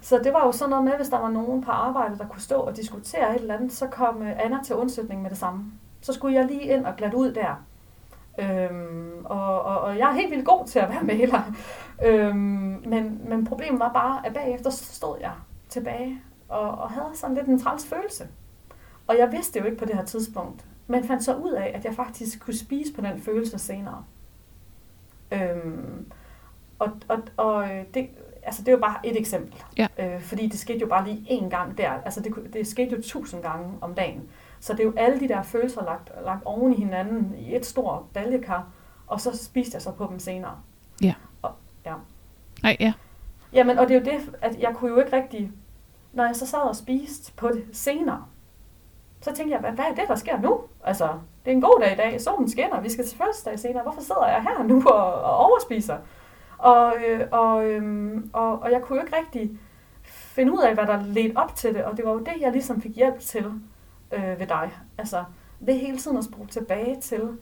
[0.00, 2.40] Så det var jo sådan noget med, hvis der var nogen på arbejde, der kunne
[2.42, 5.64] stå og diskutere et eller andet, så kom øh, Anna til undsætning med det samme.
[6.00, 7.64] Så skulle jeg lige ind og glatte ud der.
[8.38, 11.42] Øhm, og, og, og jeg er helt vildt god til at være maler.
[12.04, 15.32] Øhm, men, men problemet var bare, at bagefter stod jeg
[15.68, 18.28] tilbage og, og havde sådan lidt en træls følelse.
[19.06, 21.84] Og jeg vidste jo ikke på det her tidspunkt, men fandt så ud af, at
[21.84, 24.04] jeg faktisk kunne spise på den følelse senere.
[25.32, 26.06] Øhm,
[26.78, 28.08] og og, og det,
[28.42, 29.62] altså det er jo bare et eksempel.
[29.78, 29.86] Ja.
[29.98, 31.90] Øh, fordi det skete jo bare lige én gang der.
[31.90, 34.28] Altså det, det skete jo tusind gange om dagen.
[34.64, 37.66] Så det er jo alle de der følelser lagt, lagt oven i hinanden i et
[37.66, 38.66] stort baljekar,
[39.06, 40.56] og så spiste jeg så på dem senere.
[42.62, 42.92] Nej, ja.
[43.52, 45.52] Jamen, og det er jo det, at jeg kunne jo ikke rigtig,
[46.12, 48.24] når jeg så sad og spiste på det senere,
[49.20, 50.60] så tænkte jeg, hvad, hvad er det, der sker nu?
[50.84, 51.08] Altså,
[51.44, 54.00] det er en god dag i dag, solen skinner, vi skal til fødselsdag senere, hvorfor
[54.00, 55.96] sidder jeg her nu og, og overspiser?
[56.58, 59.58] Og, øh, og, øhm, og, og jeg kunne jo ikke rigtig
[60.06, 62.52] finde ud af, hvad der ledte op til det, og det var jo det, jeg
[62.52, 63.52] ligesom fik hjælp til
[64.14, 64.70] øh, ved dig.
[64.98, 65.24] Altså,
[65.60, 67.38] ved hele tiden at spole tilbage til,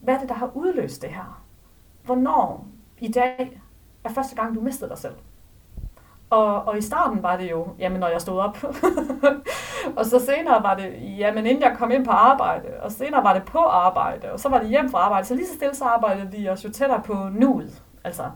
[0.00, 1.42] hvad er det, der har udløst det her?
[2.04, 2.66] Hvornår
[2.98, 3.60] i dag
[4.04, 5.14] er første gang, du mistede dig selv?
[6.30, 8.58] Og, og i starten var det jo, jamen når jeg stod op.
[9.96, 12.68] og så senere var det, jamen inden jeg kom ind på arbejde.
[12.80, 14.32] Og senere var det på arbejde.
[14.32, 15.26] Og så var det hjem fra arbejde.
[15.26, 17.82] Så lige så stille så arbejdede vi os jo tættere på nuet.
[18.04, 18.30] Altså,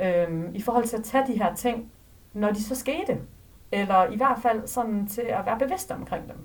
[0.00, 1.92] øhm, i forhold til at tage de her ting,
[2.32, 3.18] når de så skete.
[3.72, 6.38] Eller i hvert fald sådan til at være bevidst omkring dem.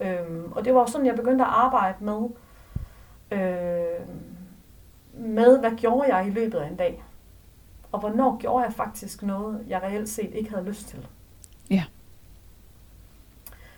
[0.00, 2.28] Øhm, og det var sådan, jeg begyndte at arbejde med,
[3.30, 4.06] øh,
[5.12, 7.04] med hvad gjorde jeg i løbet af en dag.
[7.92, 11.06] Og hvornår gjorde jeg faktisk noget, jeg reelt set ikke havde lyst til.
[11.70, 11.84] Ja.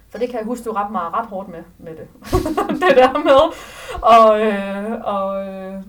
[0.09, 2.09] For det kan jeg huske, du ramte mig ret hårdt med, med det.
[2.83, 3.43] det der med.
[4.03, 5.83] Og, øh, og øh,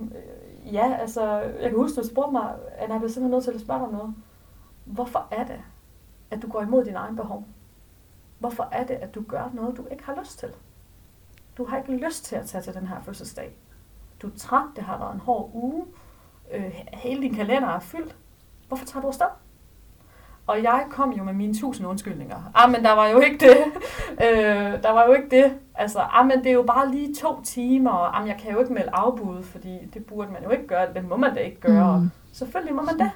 [0.73, 3.61] ja, altså, jeg kan huske, du spurgte mig, Anna, jeg bliver simpelthen nødt til at
[3.61, 4.15] spørge dig noget.
[4.85, 5.61] Hvorfor er det,
[6.31, 7.45] at du går imod din egen behov?
[8.39, 10.49] Hvorfor er det, at du gør noget, du ikke har lyst til?
[11.57, 13.55] Du har ikke lyst til at tage til den her fødselsdag.
[14.21, 15.85] Du er træt, det har været en hård uge.
[16.53, 18.15] Øh, hele din kalender er fyldt.
[18.67, 19.25] Hvorfor tager du afsted?
[20.47, 22.51] Og jeg kom jo med mine tusind undskyldninger.
[22.55, 23.57] Ah, men der var jo ikke det.
[24.25, 25.57] øh, der var jo ikke det.
[25.75, 27.91] Altså, ah, men det er jo bare lige to timer.
[27.91, 30.67] Og, ah, men jeg kan jo ikke melde afbud, fordi det burde man jo ikke
[30.67, 30.93] gøre.
[30.93, 31.99] Det må man da ikke gøre.
[31.99, 32.11] Mm.
[32.33, 33.11] Selvfølgelig må man det.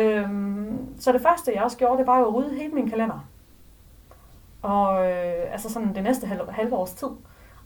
[0.00, 3.26] Øhm, så det første, jeg også gjorde, det var jo at rydde hele min kalender.
[4.64, 7.08] Og øh, altså sådan det næste halve, halve års tid.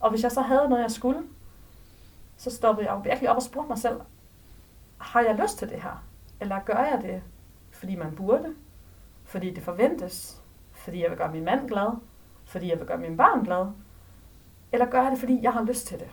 [0.00, 1.18] Og hvis jeg så havde noget, jeg skulle,
[2.36, 4.00] så stoppede jeg jo virkelig op og spurgte mig selv,
[4.98, 6.04] har jeg lyst til det her?
[6.40, 7.22] Eller gør jeg det,
[7.70, 8.54] fordi man burde?
[9.24, 10.42] Fordi det forventes?
[10.72, 11.96] Fordi jeg vil gøre min mand glad?
[12.44, 13.66] Fordi jeg vil gøre mine børn glad?
[14.72, 16.08] Eller gør jeg det, fordi jeg har lyst til det?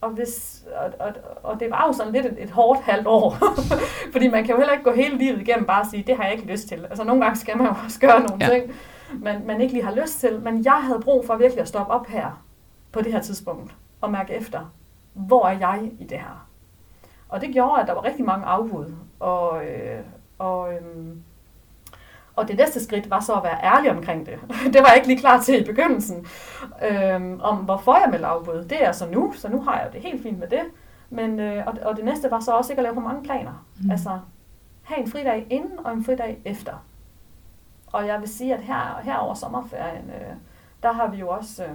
[0.00, 1.12] Og, hvis, og, og,
[1.42, 3.30] og det var jo sådan lidt et, et hårdt halvt år.
[4.12, 6.24] fordi man kan jo heller ikke gå hele livet igennem bare og sige, det har
[6.24, 6.84] jeg ikke lyst til.
[6.84, 8.52] Altså nogle gange skal man jo også gøre nogle Ja.
[8.52, 8.60] ja.
[8.60, 8.72] ting,
[9.14, 10.40] man, man ikke lige har lyst til.
[10.40, 12.44] Men jeg havde brug for virkelig at stoppe op her
[12.92, 14.72] på det her tidspunkt og mærke efter,
[15.12, 16.46] hvor er jeg i det her?
[17.28, 18.94] Og det gjorde, at der var rigtig mange afbud.
[19.20, 20.00] Og, øh,
[20.38, 21.22] og, øhm,
[22.36, 24.38] og det næste skridt var så at være ærlig omkring det.
[24.72, 26.26] Det var jeg ikke lige klar til i begyndelsen.
[26.90, 28.64] Øhm, om hvorfor jeg meldte afbud.
[28.64, 30.62] Det er så nu, så nu har jeg det helt fint med det.
[31.10, 33.66] Men, øh, og, og det næste var så også ikke at lave for mange planer.
[33.80, 33.90] Mm.
[33.90, 34.18] Altså,
[34.82, 36.72] have en fridag inden og en fridag efter.
[37.86, 40.34] Og jeg vil sige, at her, her over sommerferien, øh,
[40.82, 41.70] der har vi jo også, øh,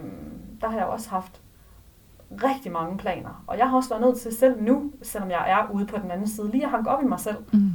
[0.62, 1.42] der har jeg jo også haft
[2.44, 3.44] rigtig mange planer.
[3.48, 6.12] Og jeg har også været nødt til selv nu, selvom jeg er ude på den
[6.12, 7.70] anden side, lige at hanke op i mig selv Mm.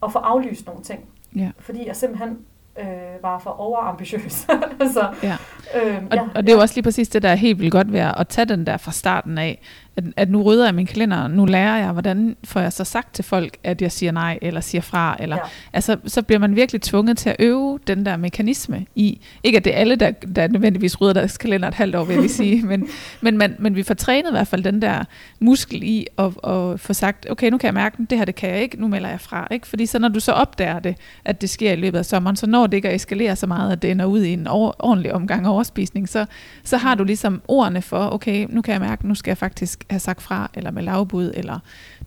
[0.00, 1.04] og få aflyst nogle ting.
[1.36, 1.50] Ja.
[1.58, 2.38] Fordi jeg simpelthen
[2.78, 2.86] øh,
[3.22, 4.32] var for overambitiøs.
[4.94, 5.36] så, Ja.
[5.84, 7.92] øh, Og, og det er jo også lige præcis det, der er helt vildt godt
[7.92, 9.62] ved at tage den der fra starten af,
[9.96, 13.14] at, at nu rydder jeg min kalender, nu lærer jeg, hvordan får jeg så sagt
[13.14, 15.42] til folk, at jeg siger nej, eller siger fra, eller Ja.
[15.72, 19.64] altså, så bliver man virkelig tvunget til at øve den der mekanisme i, ikke at
[19.64, 22.62] det er alle, der, der nødvendigvis rydder deres kalender et halvt år, vil jeg sige,
[22.70, 22.88] men,
[23.20, 25.04] men, man, men vi får trænet i hvert fald den der
[25.40, 28.50] muskel i at, at få sagt, okay, nu kan jeg mærke, det her det kan
[28.50, 29.66] jeg ikke, nu melder jeg fra, ikke?
[29.66, 32.46] fordi så når du så opdager det, at det sker i løbet af sommeren, så
[32.46, 35.12] når det ikke at eskalere så meget, at det ender ud i en over, ordentlig
[35.14, 36.26] omgang overspisning, så,
[36.64, 39.81] så har du ligesom ordene for, okay, nu kan jeg mærke, nu skal jeg faktisk
[39.90, 41.58] have sagt fra, eller med lavbud, eller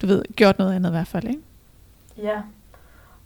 [0.01, 1.41] du ved, gjort noget andet i hvert fald, ikke?
[2.17, 2.41] Ja,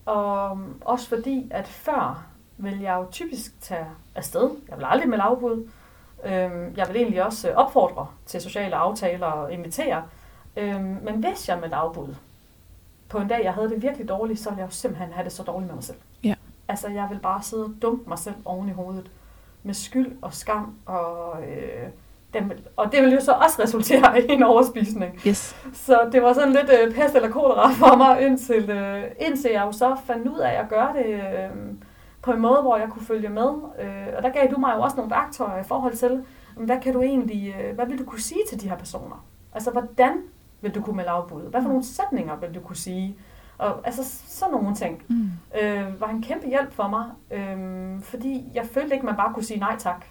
[0.05, 2.25] og også fordi, at før
[2.57, 3.85] vil jeg jo typisk tage
[4.15, 4.49] afsted.
[4.69, 5.69] Jeg vil aldrig med lavbud.
[6.25, 10.03] Øhm, jeg vil egentlig også opfordre til sociale aftaler og invitere.
[10.57, 12.15] Øhm, men hvis jeg med lavbud,
[13.09, 15.31] på en dag, jeg havde det virkelig dårligt, så ville jeg jo simpelthen have det
[15.31, 15.97] så dårligt med mig selv.
[16.23, 16.35] Ja.
[16.67, 19.11] Altså, jeg vil bare sidde og dumpe mig selv oven i hovedet
[19.63, 21.89] med skyld og skam, og, øh,
[22.33, 25.19] den, og det vil jo så også resultere i en overspisning.
[25.27, 25.55] Yes.
[25.73, 29.63] Så det var sådan lidt øh, pest eller kolera for mig, indtil, øh, indtil jeg
[29.65, 31.49] jo så fandt ud af at gøre det øh,
[32.21, 33.49] på en måde, hvor jeg kunne følge med.
[33.81, 36.23] Øh, og der gav du mig jo også nogle værktøjer i forhold til,
[36.57, 39.25] hvad kan du egentlig, øh, hvad vil du kunne sige til de her personer?
[39.53, 40.11] Altså, hvordan
[40.61, 41.41] vil du kunne melde afbud?
[41.41, 43.15] Hvad for nogle sætninger vil du kunne sige?
[43.57, 45.29] Og altså sådan nogle ting Mm.
[45.61, 49.43] øh, var en kæmpe hjælp for mig, øh, fordi jeg følte ikke, man bare kunne
[49.43, 50.05] sige nej tak.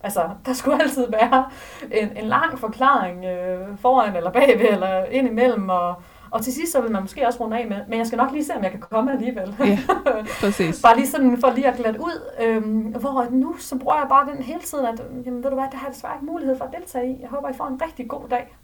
[0.00, 1.46] Altså, der skulle altid være
[1.92, 5.94] en, en lang forklaring øh, foran eller bagved eller ind imellem, og,
[6.30, 8.32] og til sidst så vil man måske også runde af med, men jeg skal nok
[8.32, 9.56] lige se, om jeg kan komme alligevel.
[9.58, 9.78] Ja,
[10.40, 10.82] præcis.
[10.82, 14.28] bare lige sådan for lige at glatte ud, øhm, hvor nu så bruger jeg bare
[14.34, 16.64] den hele tiden, at jamen, ved du hvad, det har jeg desværre ikke mulighed for
[16.64, 17.20] at deltage i.
[17.20, 18.56] Jeg håber, I får en rigtig god dag.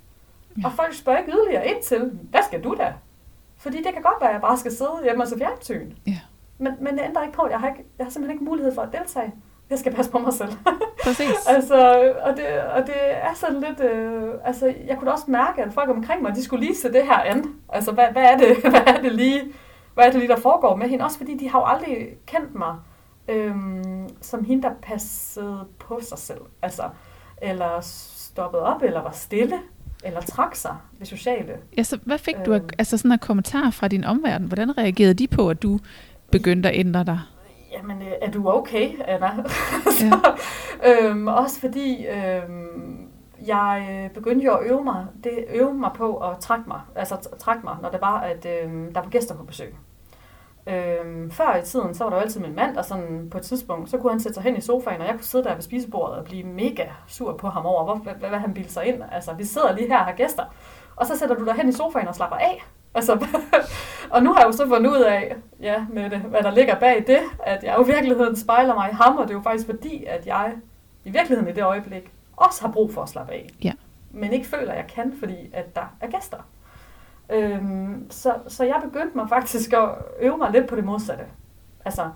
[0.59, 0.67] Ja.
[0.67, 2.95] Og folk spørger ikke yderligere ind til, hvad skal du da?
[3.57, 5.93] Fordi det kan godt være, at jeg bare skal sidde hjemme og se fjernsyn.
[6.07, 6.19] Ja.
[6.59, 8.75] Men, men det ændrer ikke på, at jeg har, ikke, jeg har simpelthen ikke mulighed
[8.75, 9.33] for at deltage.
[9.73, 10.53] Jeg skal passe på mig selv.
[11.05, 11.47] Præcis.
[11.49, 11.77] altså,
[12.23, 12.45] og det,
[12.77, 13.81] og det er sådan lidt...
[13.81, 17.03] Øh, altså, jeg kunne også mærke, at folk omkring mig, de skulle lige se det
[17.05, 17.45] her an.
[17.69, 19.41] Altså, hvad, hvad, er det, hvad er det lige,
[19.95, 21.05] hvad er det lige, der foregår med hende?
[21.05, 22.75] Også fordi de har jo aldrig kendt mig
[23.29, 26.41] øhm, som hende, der passede på sig selv.
[26.63, 26.83] Altså,
[27.43, 29.59] eller stoppede op, eller var stille,
[30.05, 31.53] eller trak sig det sociale.
[31.79, 32.69] Ja, så hvad fik du af, Øhm.
[32.79, 34.47] altså sådan en kommentar fra din omverden?
[34.47, 35.79] Hvordan reagerede de på, at du
[36.31, 37.21] begyndte at ændre dig?
[37.73, 39.31] Jamen, øh, er du okay, Anna?
[39.99, 40.37] så,
[40.87, 43.09] øhm, også fordi øhm,
[43.47, 47.29] jeg øh, begyndte jo at øve mig, det, øve mig på at trække mig, altså
[47.39, 49.75] trække mig, når det var, at øhm, der var gæster på besøg.
[50.67, 53.45] Øhm, før i tiden, så var der jo altid min mand, og sådan på et
[53.45, 55.63] tidspunkt, så kunne han sætte sig hen i sofaen, og jeg kunne sidde der ved
[55.63, 59.03] spisebordet og blive mega sur på ham over, hvor, hvad, hvad han bildte sig ind.
[59.13, 60.45] Altså, vi sidder lige her og har gæster,
[60.97, 62.65] og så sætter du dig hen i sofaen og slapper af.
[62.95, 63.13] Altså,
[64.13, 66.75] og nu har jeg jo så fundet ud af, ja, med det, hvad der ligger
[66.75, 69.43] bag det, at jeg jo i virkeligheden spejler mig i ham, og det er jo
[69.43, 70.53] faktisk fordi, at jeg
[71.05, 73.51] i virkeligheden i det øjeblik også har brug for at slappe af.
[73.65, 73.73] Ja.
[74.11, 76.37] Men ikke føler, at jeg kan, fordi at der er gæster.
[77.31, 79.89] Øhm, så, så jeg begyndte mig faktisk at
[80.21, 81.25] øve mig lidt på det modsatte.
[81.85, 82.11] Altså,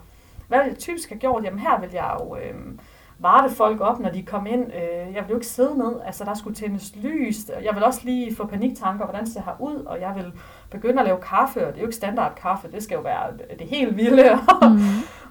[0.48, 1.44] hvad jeg typisk have gjort?
[1.44, 2.80] Jamen her vil jeg jo øhm,
[3.18, 4.72] varte folk op, når de kom ind.
[4.74, 6.00] Øh, jeg vil jo ikke sidde ned.
[6.04, 7.36] Altså, der skulle tændes lys.
[7.62, 10.32] Jeg vil også lige få paniktanker, hvordan ser her ud, og jeg vil
[10.80, 13.32] begynde at lave kaffe, og det er jo ikke standard kaffe, det skal jo være
[13.58, 14.30] det helt vilde.
[14.62, 14.78] Mm.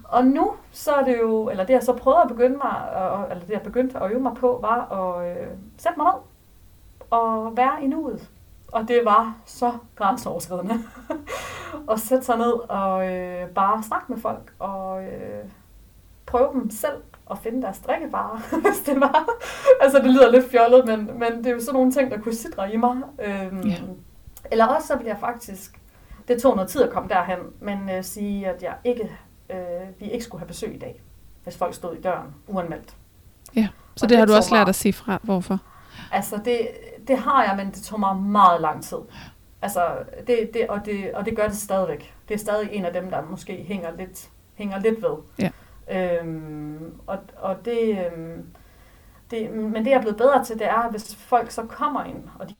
[0.04, 3.28] Og nu, så er det jo, eller det jeg så prøvede at begynde mig, og-
[3.32, 6.22] eller det jeg begyndte at øve mig på, var at øh, sætte mig ned
[7.10, 8.30] og være i nuet.
[8.72, 10.74] Og det var så grænseoverskridende.
[11.91, 15.43] at sætte sig ned og øh, bare snakke med folk og øh,
[16.26, 16.98] prøve dem selv
[17.32, 18.38] at finde deres drikkevarer,
[18.70, 19.26] hvis det var.
[19.82, 22.36] altså det lyder lidt fjollet, men, men det er jo sådan nogle ting, der kunne
[22.36, 22.96] sidre i mig.
[23.20, 23.76] Øhm, Ja.
[24.52, 25.80] Eller også så vil jeg faktisk,
[26.28, 29.12] det tog noget tid at komme derhen, men øh, sige, at jeg ikke,
[29.50, 29.58] øh,
[30.00, 31.02] vi ikke skulle have besøg i dag,
[31.43, 32.96] hvis folk stod i døren uanmeldt.
[33.96, 35.20] Så Og det har det du også lært mig- at sige fra.
[35.24, 35.60] Hvorfor?
[36.12, 36.68] Altså, det,
[37.08, 38.98] det har jeg, men det tog mig meget lang tid.
[39.62, 42.14] Altså, det, det, og, det, og det gør det stadigvæk.
[42.28, 45.16] Det er stadig en af dem, der måske hænger lidt, hænger lidt ved.
[45.39, 45.50] Ja.
[45.91, 48.46] Øhm, og, og det, øhm,
[49.32, 52.24] det, men det jeg er blevet bedre til, det er, hvis folk så kommer ind,
[52.39, 52.56] og de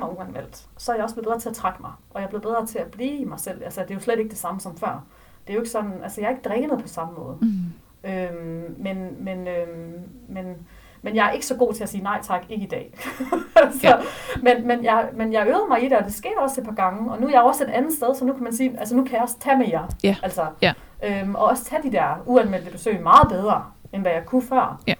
[0.00, 1.90] kommer uanmeldt, så er jeg også blevet bedre til at trække mig.
[2.10, 3.64] Og jeg er blevet bedre til at blive i mig selv.
[3.64, 5.04] Altså, det er jo slet ikke det samme som før.
[5.46, 7.36] Det er jo ikke sådan, altså jeg er ikke drænet på samme måde.
[7.40, 8.10] Mm.
[8.10, 10.56] Øhm, men, men, øhm, men,
[11.02, 12.94] men jeg er ikke så god til at sige nej tak, ikke i dag.
[13.80, 13.94] så, Ja.
[14.42, 16.74] men, men, jeg, men jeg øvede mig i det, og det skete også et par
[16.74, 17.12] gange.
[17.12, 19.04] Og nu er jeg også et andet sted, så nu kan man sige, altså nu
[19.04, 19.88] kan jeg også tage med jer.
[20.04, 20.16] Ja.
[20.22, 20.72] Altså, Ja.
[21.04, 24.80] Øhm, og også tage de der uanmeldte besøg meget bedre, end hvad jeg kunne før.
[24.86, 24.94] Ja.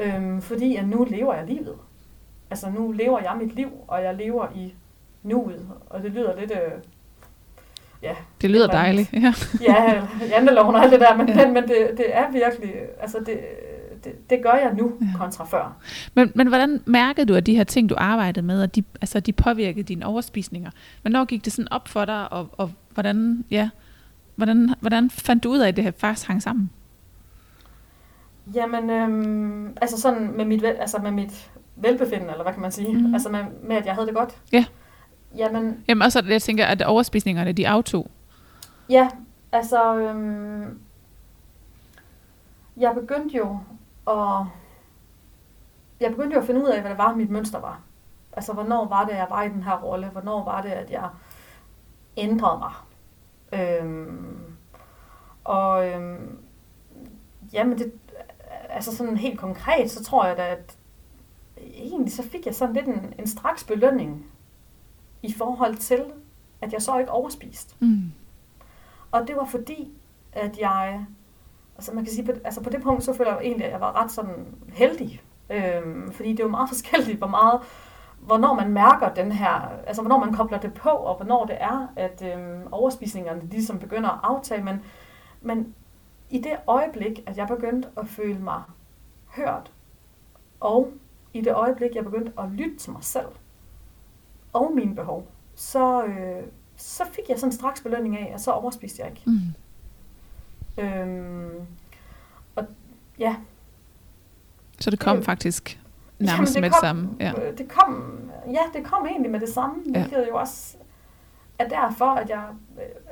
[0.00, 1.74] Øhm, fordi at nu lever jeg livet.
[2.52, 4.74] Altså nu lever jeg mit liv, og jeg lever i
[5.22, 5.66] nuet.
[5.90, 6.50] Og det lyder lidt...
[6.50, 6.72] Øh,
[8.02, 9.12] ja, Det lyder var- dejligt.
[9.12, 9.34] Ja.
[9.68, 11.46] ja, janteloven og alt det der, men, Ja.
[11.52, 13.40] men, det, det er virkelig, altså det,
[14.04, 15.06] det, det gør jeg nu Ja.
[15.18, 15.76] kontra før.
[16.14, 19.20] Men, men hvordan mærkede du, at de her ting, du arbejdede med, at de, altså,
[19.20, 20.70] de påvirkede dine overspisninger?
[21.02, 23.68] Hvornår gik det sådan op for dig, og, og hvordan, ja,
[24.36, 26.70] hvordan, hvordan fandt du ud af, at det her faktisk hang sammen?
[28.54, 32.98] Jamen, øhm, altså sådan med mit, altså med mit velbefindende, eller hvad kan man sige?
[32.98, 33.14] Mm.
[33.14, 34.42] Altså med, med, at jeg havde det godt.
[34.52, 34.64] Ja.
[35.36, 38.10] Jamen, Jamen også, at jeg tænker, at overspisningerne, de aftog.
[38.88, 39.08] ja,
[39.52, 40.80] altså, øhm,
[42.76, 43.58] jeg begyndte jo
[44.04, 44.48] Og
[46.00, 47.80] jeg begyndte jo at finde ud af, hvad det var, mit mønster var.
[48.32, 50.06] Altså, hvornår var det, jeg var i den her rolle?
[50.08, 51.08] Hvornår var det, at jeg
[52.16, 52.72] ændrede mig?
[53.60, 54.56] Øhm,
[55.44, 56.38] og øhm,
[57.52, 57.92] jamen, det,
[58.70, 60.76] altså sådan helt konkret, så tror jeg da, at
[61.74, 64.26] egentlig så fik jeg sådan lidt en, en straks belønning
[65.22, 66.04] i forhold til,
[66.60, 67.74] at jeg så ikke overspiste.
[67.80, 68.12] Mm.
[69.12, 69.92] Og det var fordi,
[70.32, 71.06] at jeg,
[71.76, 73.80] altså man kan sige, på, altså på det punkt, så føler jeg egentlig, at jeg
[73.80, 75.22] var ret sådan heldig.
[75.50, 77.60] Øhm, fordi det er jo meget forskelligt, hvor meget,
[78.20, 81.86] hvornår man mærker den her, altså hvornår man kobler det på, og hvornår det er,
[81.96, 84.64] at øhm, overspisningerne ligesom begynder at aftage.
[84.64, 84.82] Men,
[85.40, 85.74] men
[86.30, 88.62] i det øjeblik, at jeg begyndte at føle mig
[89.36, 89.72] hørt,
[90.60, 90.92] og
[91.34, 93.26] i det øjeblik, jeg begyndte at lytte til mig selv,
[94.52, 96.42] og mine behov, så, øh,
[96.76, 99.22] så fik jeg sådan straks belønning af, at så overspiste jeg ikke.
[99.26, 99.38] Mm.
[100.78, 101.50] Øhm,
[102.56, 102.64] og
[103.18, 103.36] ja.
[104.80, 105.80] Så det kom Det- faktisk
[106.18, 107.10] nærmest Jamen, med det det kom, samme.
[107.20, 107.32] Ja.
[107.50, 109.90] øh, Det kom, ja, det kom egentlig med det samme, Ja.
[109.92, 110.76] hvilket jo også
[111.58, 112.44] er derfor, at jeg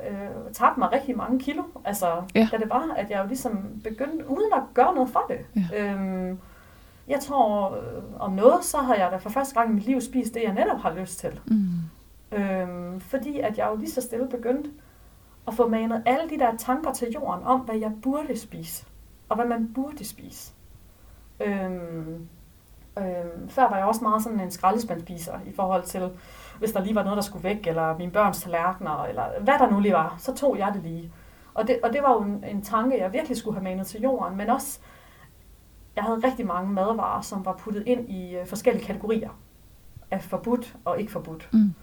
[0.07, 1.63] øh, øh, tabte mig rigtig mange kilo.
[1.85, 2.47] Altså, Ja.
[2.51, 5.45] da det var, at jeg jo ligesom begyndte, uden at gøre noget for det.
[5.71, 5.91] Ja.
[5.93, 6.39] Øhm,
[7.11, 10.01] jeg tror, øh, om noget, så har jeg da for første gang i mit liv
[10.01, 11.39] spist det, jeg netop har lyst til.
[11.45, 12.37] Mm.
[12.37, 14.69] Øhm, fordi at jeg jo lige så stille begyndte
[15.47, 18.85] at få manet alle de der tanker til jorden om, hvad jeg burde spise,
[19.29, 20.53] og hvad man burde spise.
[21.39, 22.27] Øhm,
[22.97, 26.09] øhm, før var jeg også meget sådan en skraldespandspiser i forhold til,
[26.59, 29.69] hvis der lige var noget, der skulle væk, eller mine børns tallerkener, eller hvad der
[29.69, 31.11] nu lige var, så tog jeg det lige.
[31.53, 34.01] Og det, og det var jo en, en tanke, jeg virkelig skulle have manet til
[34.01, 34.79] jorden, men også,
[36.01, 39.29] jeg havde rigtig mange madvarer, som var puttet ind i øh, forskellige kategorier
[40.11, 41.49] af forbudt og ikke forbudt.
[41.53, 41.73] Mm.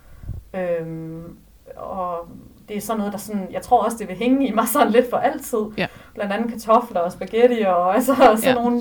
[0.60, 1.38] Øhm,
[1.76, 2.28] og
[2.68, 4.92] det er sådan noget, der sådan, jeg tror også, det vil hænge i mig sådan
[4.92, 5.58] lidt for altid.
[5.76, 5.86] Ja.
[6.14, 8.54] Blandt andet kartofler og spaghetti og altså, sådan, Ja.
[8.54, 8.80] nogle,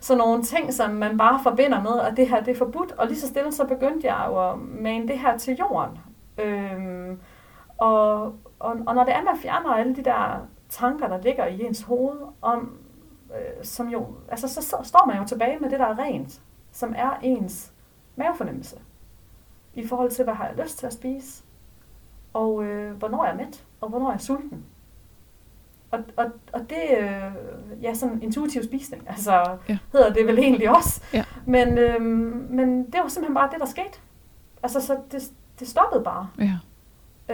[0.00, 2.92] sådan nogle ting, som man bare forbinder med, at det her det er forbudt.
[2.92, 5.98] Og lige så stille, så begyndte jeg jo at mane det her til jorden.
[6.38, 7.18] Øhm,
[7.78, 8.22] og,
[8.58, 11.82] og, og når det er, man fjerner alle de der tanker, der ligger i ens
[11.82, 12.72] hoved, om,
[13.34, 16.40] øh, som jo, altså så, står man jo tilbage med det, der er rent,
[16.72, 17.72] som er ens
[18.16, 18.76] mavefornemmelse
[19.74, 21.42] i forhold til, hvad har jeg lyst til at spise,
[22.32, 24.64] og øh, hvornår er jeg mæt, og hvornår er jeg sulten.
[25.90, 29.78] Og, og, og det øh, ja, sådan intuitiv spisning, altså ja.
[29.92, 31.02] hedder det vel egentlig også.
[31.12, 31.24] Ja.
[31.46, 32.02] Men, øh,
[32.50, 33.98] men det var simpelthen bare det, der skete.
[34.62, 35.22] Altså, så det,
[35.60, 36.28] det stoppede bare.
[36.38, 36.58] Ja.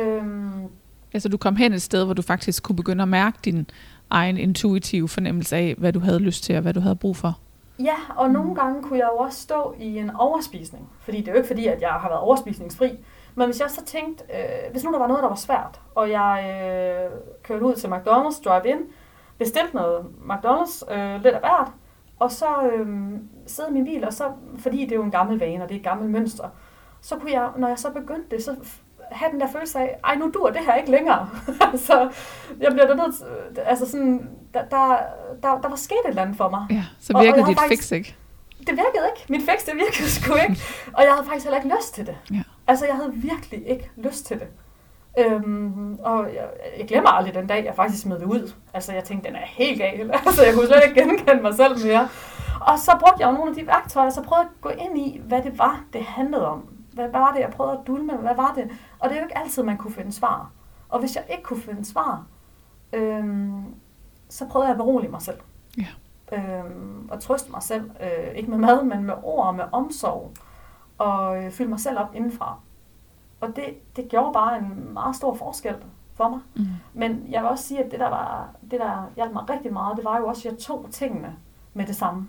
[0.01, 0.69] Øhm,
[1.15, 3.67] Altså du kom hen et sted, hvor du faktisk kunne begynde at mærke din
[4.11, 7.39] egen intuitive fornemmelse af, hvad du havde lyst til og hvad du havde brug for.
[7.79, 10.89] Ja, og nogle gange kunne jeg jo også stå i en overspisning.
[11.01, 12.99] Fordi det er jo ikke fordi, at jeg har været overspisningsfri.
[13.35, 16.11] Men hvis jeg så tænkte, øh, hvis nu der var noget, der var svært, og
[16.11, 17.11] jeg øh,
[17.43, 18.79] kørte ud til McDonald's drive-in,
[19.39, 21.73] bestilte noget McDonald's, øh, lidt af hvert,
[22.19, 22.87] og så øh,
[23.47, 24.25] sidde i min bil, og så,
[24.59, 26.49] fordi det er jo en gammel vane, og det er et gammelt mønster,
[27.01, 28.57] så kunne jeg, når jeg så begyndte det, så
[29.11, 31.29] have den der følelse af, ej, nu dur det her ikke længere.
[31.73, 32.11] altså,
[32.61, 33.25] jeg bliver da nødt til,
[33.61, 34.97] altså sådan, der, der,
[35.43, 36.67] der, der var sket et eller andet for mig.
[36.71, 38.17] Ja, så Og- og virkede jeg har dit faktisk- fix ikke.
[38.59, 39.27] Det virkede ikke.
[39.33, 40.63] Mit fix, det virkede sgu ikke.
[40.97, 42.17] Og jeg havde faktisk heller ikke lyst til det.
[42.31, 42.43] Ja.
[42.67, 44.47] Altså, jeg havde virkelig ikke lyst til det.
[45.19, 46.45] Øhm, og jeg,
[46.79, 48.53] jeg glemmer aldrig den dag, jeg faktisk smed det ud.
[48.75, 50.11] Altså, jeg tænkte, den er helt gal.
[50.27, 52.09] Altså, jeg kunne slet ikke genkende mig selv mere.
[52.61, 54.99] Og så brugte jeg jo nogle af de værktøjer, så prøvede jeg at gå ind
[54.99, 56.65] i, hvad det var, det handlede om.
[56.99, 58.17] Hvad var det, jeg prøvede at dulme?
[58.17, 58.71] Hvad var det?
[58.99, 60.51] Og det er jo ikke altid, man kunne finde svar.
[60.89, 62.25] Og hvis jeg ikke kunne finde svar,
[62.93, 63.65] øhm,
[64.29, 65.39] så prøvede jeg at berolige mig selv.
[65.79, 65.87] Ja.
[66.37, 67.91] Øhm, og trøste mig selv.
[68.01, 70.33] Øh, ikke med mad, men med ord og med omsorg.
[70.99, 72.59] Og øh, fylde mig selv op indenfra.
[73.41, 75.77] Og det, det gjorde bare en meget stor forskel
[76.15, 76.41] for mig.
[76.57, 76.67] Mm.
[76.95, 79.97] Men jeg vil også sige, at det der, var, det, der hjalp mig rigtig meget,
[79.97, 81.37] det var jo også, at jeg tog tingene
[81.75, 82.29] med det samme.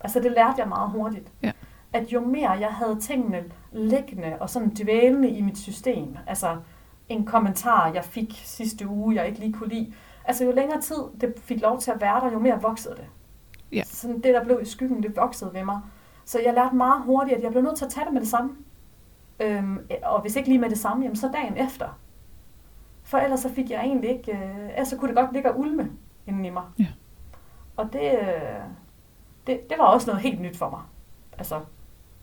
[0.00, 1.32] Altså det lærte jeg meget hurtigt.
[1.42, 1.52] Ja.
[1.96, 6.56] At jo mere jeg havde tingene liggende og sådan dvælende i mit system, altså
[7.08, 9.92] en kommentar, jeg fik sidste uge, jeg ikke lige kunne lide,
[10.24, 13.06] altså jo længere tid det fik lov til at være der, jo mere voksede det.
[13.72, 13.82] Ja.
[13.84, 15.80] Sådan det, der blev i skyggen, det voksede ved mig.
[16.24, 18.28] Så jeg lærte meget hurtigt, at jeg blev nødt til at tage det med det
[18.28, 18.56] samme.
[19.40, 21.98] Øhm, og hvis ikke lige med det samme, jamen så dagen efter.
[23.02, 25.60] For ellers så fik jeg egentlig ikke, øh, ellers så kunne det godt ligge og
[25.60, 25.90] ulme
[26.26, 26.62] inden i mig.
[26.78, 26.86] Ja.
[27.76, 28.60] Og det, øh,
[29.46, 30.80] det, det var også noget helt nyt for mig.
[31.38, 31.60] Altså,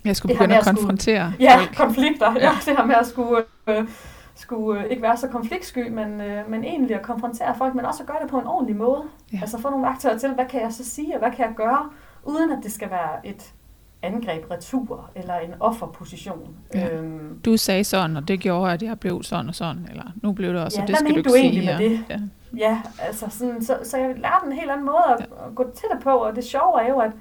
[0.06, 1.76] Jeg skulle begynde at at skulle- konfrontere ja, folk.
[1.76, 2.34] konflikter.
[2.34, 2.40] Ja.
[2.46, 2.52] Ja.
[2.66, 3.88] det her med at skulle, øh,
[4.36, 8.04] skulle øh, ikke være så konfliktsky, men, øh, men egentlig at konfrontere folk, men også
[8.04, 9.02] at gøre det på en ordentlig måde.
[9.34, 9.38] Ja.
[9.42, 11.90] Altså få nogle værktøjer til, hvad kan jeg så sige, og hvad kan jeg gøre,
[12.24, 13.54] uden at det skal være et
[14.02, 16.56] angreb retur, eller en offerposition.
[16.74, 16.90] Ja.
[16.90, 20.32] Øhm, Du sagde sådan, og det gjorde, at jeg blev sådan og sådan, eller nu
[20.32, 21.66] blev det også, Ja, og det skal du ikke du sige.
[21.66, 22.06] med det?
[22.10, 22.20] Ja.
[22.58, 25.48] ja, altså sådan, så, så jeg lærte en helt anden måde at, ja.
[25.48, 27.12] at gå til det på, og det sjove er jo, at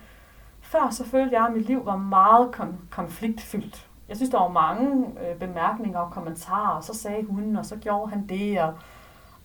[0.73, 3.89] før så følte jeg, at mit liv var meget kon- konfliktfyldt.
[4.09, 7.77] Jeg synes, der var mange øh, bemærkninger og kommentarer, og så sagde hun, og så
[7.77, 8.75] gjorde han det, og,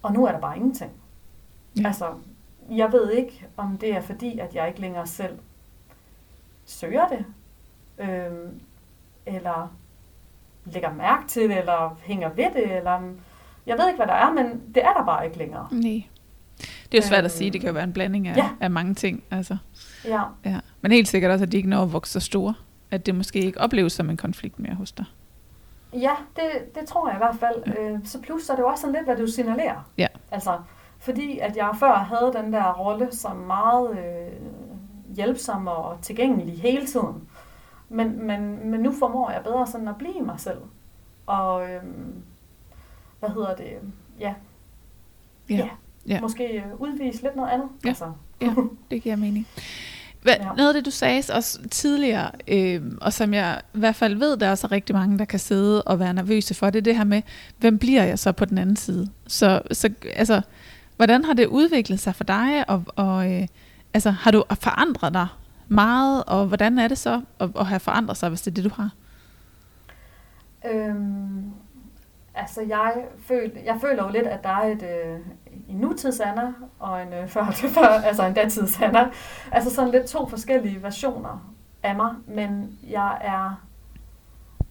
[0.01, 0.91] og nu er der bare ingenting.
[1.79, 1.87] Ja.
[1.87, 2.13] Altså,
[2.69, 5.39] jeg ved ikke, om det er fordi, at jeg ikke længere selv
[6.65, 7.25] søger det,
[7.97, 8.49] øh,
[9.25, 9.73] eller
[10.65, 13.01] lægger mærke til det, eller hænger ved det, eller
[13.65, 15.67] jeg ved ikke, hvad der er, men det er der bare ikke længere.
[15.71, 16.03] Nej.
[16.91, 18.49] Det er jo svært at sige, det kan jo være en blanding af, ja.
[18.59, 19.23] af mange ting.
[19.31, 19.57] Altså.
[20.07, 20.23] Ja.
[20.45, 20.59] ja.
[20.81, 22.53] Men helt sikkert også, at de ikke når at vokse så store,
[22.91, 25.05] at det måske ikke opleves som en konflikt mere hos dig.
[25.93, 27.63] Ja, det, det tror jeg i hvert fald.
[27.67, 27.81] Ja.
[27.81, 29.89] Øh, så plus så er det jo også sådan lidt, hvad du signalerer.
[29.97, 30.07] Ja.
[30.31, 30.59] Altså,
[30.99, 34.31] fordi at jeg før havde den der rolle som meget øh,
[35.15, 37.27] hjælpsom og tilgængelig hele tiden.
[37.89, 40.61] Men, men, men nu formår jeg bedre sådan at blive mig selv.
[41.25, 41.81] Og øh,
[43.19, 43.65] hvad hedder det?
[44.19, 44.33] Ja.
[45.49, 45.55] Ja.
[45.55, 45.69] ja.
[46.07, 46.21] ja.
[46.21, 47.69] Måske øh, udvise lidt noget andet.
[47.83, 47.89] Ja.
[47.89, 48.11] Altså.
[48.41, 48.53] ja,
[48.91, 49.47] det giver mening.
[50.21, 50.53] Hva, ja.
[50.57, 54.37] Noget af det, du sagde også tidligere, øh, og som jeg i hvert fald ved,
[54.37, 56.97] der er så rigtig mange, der kan sidde og være nervøse for, det er det
[56.97, 57.21] her med,
[57.57, 59.07] hvem bliver jeg så på den anden side?
[59.27, 60.41] Så, så altså,
[60.95, 63.47] hvordan har det udviklet sig for dig, og, og øh,
[63.93, 65.27] altså, har du forandret dig
[65.67, 68.63] meget, og hvordan er det så at, at have forandret sig, hvis det er det,
[68.63, 68.89] du har?
[70.71, 71.51] Øhm,
[72.35, 72.93] altså, jeg,
[73.27, 75.19] føl, jeg føler jo lidt, at der er et, øh,
[75.67, 79.09] en nutids Anna og en øh, før, før, altså en datids Anna.
[79.51, 81.53] Altså sådan lidt to forskellige versioner
[81.83, 83.67] af mig, men jeg er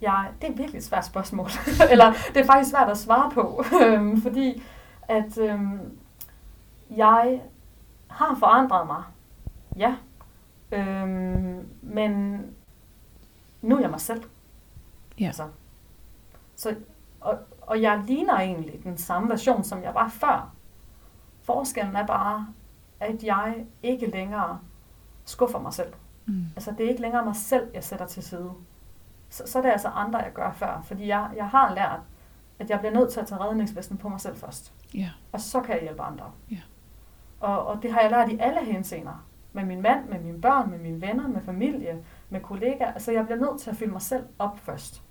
[0.01, 1.49] jeg, det er virkelig et svært spørgsmål.
[1.90, 4.62] Eller det er faktisk svært at svare på, øhm, fordi
[5.09, 5.99] at øhm,
[6.90, 7.42] jeg
[8.09, 9.03] har forandret mig.
[9.76, 9.94] Ja.
[10.72, 12.42] Øhm, men
[13.62, 14.22] nu er jeg mig selv.
[15.20, 15.26] Ja.
[15.26, 15.49] Altså,
[16.57, 16.74] så,
[17.20, 20.53] og, og jeg ligner egentlig den samme version, som jeg var før.
[21.47, 22.49] Forskellen er bare,
[23.01, 24.59] at jeg ikke længere
[25.24, 25.92] skuffer mig selv.
[26.26, 26.44] Mm.
[26.57, 28.53] Altså det er ikke længere mig selv, jeg sætter til side.
[29.28, 30.80] Så, så er det altså andre, jeg gør før.
[30.82, 32.01] Fordi jeg, jeg har lært,
[32.59, 34.72] at jeg bliver nødt til at tage redningsvesten på mig selv først.
[34.97, 35.09] Yeah.
[35.32, 36.30] Og så kan jeg hjælpe andre.
[36.53, 36.62] Yeah.
[37.40, 39.26] Og, og det har jeg lært i alle henseender.
[39.53, 42.92] Med min mand, med mine børn, med mine venner, med familie, med kollegaer.
[42.92, 45.03] Altså jeg bliver nødt til at fylde mig selv op først.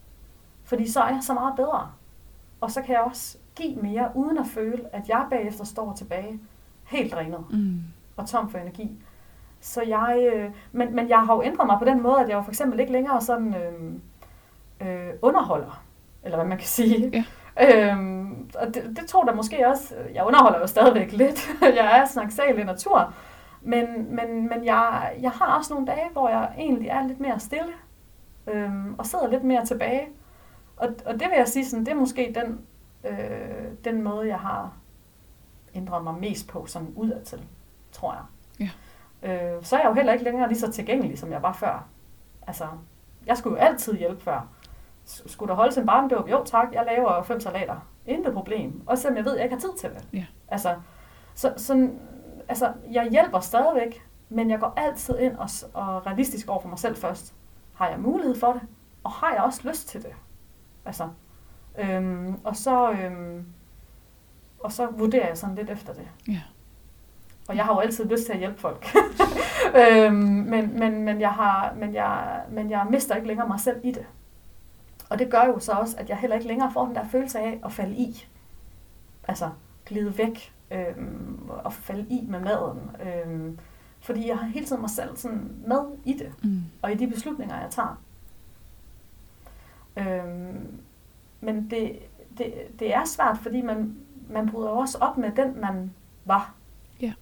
[0.64, 1.92] Fordi så er jeg så meget bedre.
[2.62, 6.39] Og så kan jeg også give mere, uden at føle, at jeg bagefter står tilbage
[6.84, 7.80] helt drænet mm.
[8.18, 8.91] og tom for energi.
[9.60, 12.36] Så jeg, øh, men, men jeg har jo ændret mig på den måde, at jeg
[12.36, 15.84] jo for eksempel ikke længere sådan øh, øh, underholder,
[16.24, 17.10] eller hvad man kan sige.
[17.14, 17.24] Ja.
[17.62, 22.06] Øhm, og det, det tog der måske også, jeg underholder jo stadigvæk lidt, jeg er
[22.06, 23.14] snaksal i natur,
[23.62, 27.39] men, men, men jeg, jeg har også nogle dage, hvor jeg egentlig er lidt mere
[27.39, 27.74] stille,
[28.47, 30.08] øhm, og sidder lidt mere tilbage.
[30.78, 32.60] Og, og det vil jeg sige, sådan, det er måske den,
[33.06, 34.74] øh, den måde, jeg har
[35.76, 37.47] ændret mig mest på, sådan udadtil,
[37.91, 38.24] tror jeg.
[38.60, 38.70] Ja.
[39.56, 41.88] Øh, så er jeg jo heller ikke længere lige så tilgængelig, som jeg var før.
[42.47, 42.68] Altså,
[43.26, 44.47] jeg skulle jo altid hjælpe før.
[45.06, 46.30] Skulle der holdes en barndåb?
[46.30, 47.88] Jo tak, jeg laver fem salater.
[48.06, 48.84] Intet problem.
[48.88, 50.08] Også selvom jeg ved, at jeg ikke har tid til det.
[50.14, 50.26] Ja.
[50.47, 50.76] Altså,
[51.36, 51.89] så, så,
[52.47, 56.80] altså, jeg hjælper stadigvæk, men jeg går altid ind og, og realistisk over for mig
[56.80, 57.36] selv først.
[57.74, 58.62] Har jeg mulighed for det?
[59.03, 60.14] Og har jeg også lyst til det?
[60.86, 61.10] Altså,
[61.78, 63.46] øhm, og så, øhm,
[64.60, 66.08] og så vurderer jeg sådan lidt efter det.
[66.28, 66.42] Ja.
[67.48, 68.88] Og jeg har jo altid lyst til at hjælpe folk.
[69.82, 73.80] øhm, men, men, men, jeg har, men, jeg, men jeg mister ikke længere mig selv
[73.84, 74.06] i det.
[75.10, 77.40] Og det gør jo så også, at jeg heller ikke længere får den der følelse
[77.40, 78.28] af at falde i.
[79.28, 79.50] Altså
[79.86, 82.92] glide væk øhm, og falde i med maden.
[83.02, 83.60] Øhm,
[84.00, 86.44] fordi jeg har hele tiden mig selv sådan med i det.
[86.44, 86.64] Mm.
[86.82, 88.02] Og i de beslutninger, jeg tager.
[89.98, 90.80] Øhm,
[91.40, 92.00] men det,
[92.38, 93.96] det, det er svært, fordi man,
[94.30, 95.94] man bryder også op med den, man
[96.26, 96.54] var.
[97.02, 97.14] Ja.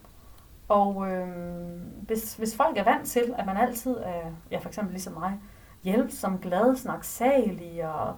[0.68, 4.92] Og øhm, hvis, hvis folk er vant til, at man altid er, ja for eksempel
[4.92, 5.40] ligesom mig,
[5.84, 8.16] hjælpsom, glad, snaksalig og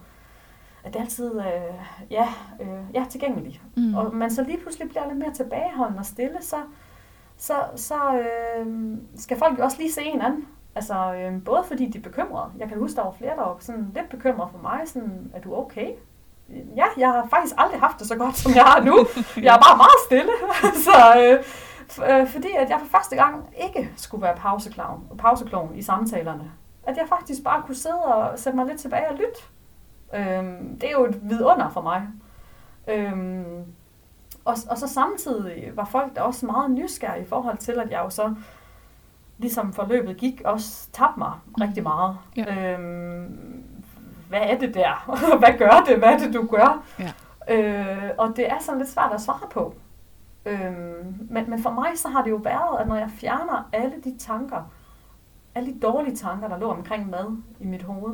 [0.86, 1.76] at det altid øh,
[2.12, 2.28] ja,
[2.62, 3.62] øh, ja, tilgængelig.
[3.78, 3.96] Mm.
[3.96, 6.56] Og man så lige pludselig bliver lidt mere tilbageholdende og stille, så,
[7.38, 10.48] så, så øh, skal folk jo også lige se en anden.
[10.76, 12.51] Altså, øh, både fordi de er bekymrede.
[12.57, 14.82] Jeg kan huske, der var flere, der var sådan lidt bekymrede for mig.
[14.86, 15.91] Sådan, er du okay?
[16.76, 18.97] Ja, jeg har faktisk aldrig haft det så godt, som jeg har nu.
[19.38, 20.32] Jeg er bare meget stille.
[20.88, 25.82] så, øh, øh, fordi at jeg for første gang ikke skulle være pauseklown, pauseklown i
[25.82, 26.51] samtalerne.
[26.84, 29.41] At jeg faktisk bare kunne sidde og sætte mig lidt tilbage og lytte.
[30.13, 32.07] Øhm, det er jo et vidunder for mig.
[32.88, 33.63] Øhm,
[34.45, 38.01] og, og så samtidig var folk da også meget nysgerrige i forhold til, at jeg
[38.03, 38.36] jo så
[39.38, 41.32] ligesom forløbet gik, også tabte mig
[41.62, 42.18] rigtig meget.
[42.38, 42.74] Ja.
[42.74, 43.64] Øhm,
[44.30, 45.18] hvad er det der?
[45.40, 45.98] hvad gør det?
[45.98, 46.84] Hvad er det, du gør?
[47.00, 47.12] Ja.
[47.50, 49.76] Øh, og det er sådan lidt svært at svare på.
[50.46, 53.96] Øhm, men, men for mig så har det jo været, at når jeg fjerner alle
[54.04, 54.72] de tanker,
[55.56, 58.14] alle de dårlige tanker, der lå omkring mad i mit hoved,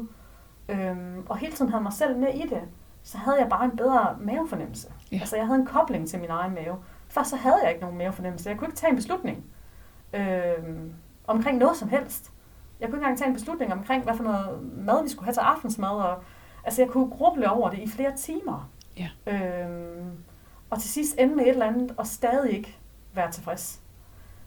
[0.70, 2.62] øhm, og hele tiden havde mig selv med i det,
[3.04, 4.88] så havde jeg bare en bedre mavefornemmelse.
[5.12, 5.18] Ja.
[5.20, 6.76] Altså jeg havde en kobling til min egen mave.
[7.08, 8.50] Først så havde jeg ikke nogen mavefornemmelse.
[8.50, 9.46] Jeg kunne ikke tage en beslutning
[10.14, 10.94] øhm,
[11.28, 12.32] omkring noget som helst.
[12.80, 15.34] Jeg kunne ikke engang tage en beslutning omkring, hvad for noget mad vi skulle have
[15.34, 15.90] til aftensmad.
[15.90, 16.24] Og,
[16.64, 18.70] altså jeg kunne gruble over det i flere timer.
[18.98, 19.10] Ja.
[19.28, 20.12] Øhm,
[20.70, 22.78] og til sidst ende med et eller andet, og stadig ikke
[23.14, 23.80] være tilfreds.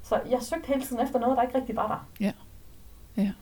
[0.03, 2.25] Så jeg søgte hele tiden efter noget, der ikke rigtig var der.
[2.25, 2.33] Ja.
[3.17, 3.33] Ja.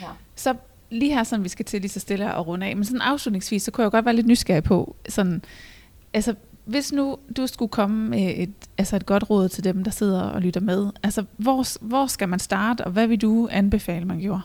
[0.00, 0.08] Ja.
[0.34, 0.54] Så
[0.90, 3.62] lige her, sådan vi skal til lige så stille og runde af, men sådan afslutningsvis,
[3.62, 5.42] så kunne jeg godt være lidt nysgerrig på, sådan,
[6.14, 6.34] altså,
[6.68, 10.22] hvis nu du skulle komme med et, altså et godt råd til dem, der sidder
[10.22, 14.18] og lytter med, altså, hvor, hvor skal man starte, og hvad vil du anbefale, man
[14.20, 14.42] gjorde?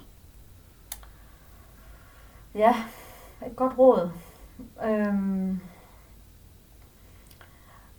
[2.55, 2.75] Ja,
[3.47, 4.09] et godt råd.
[4.85, 5.59] Øhm,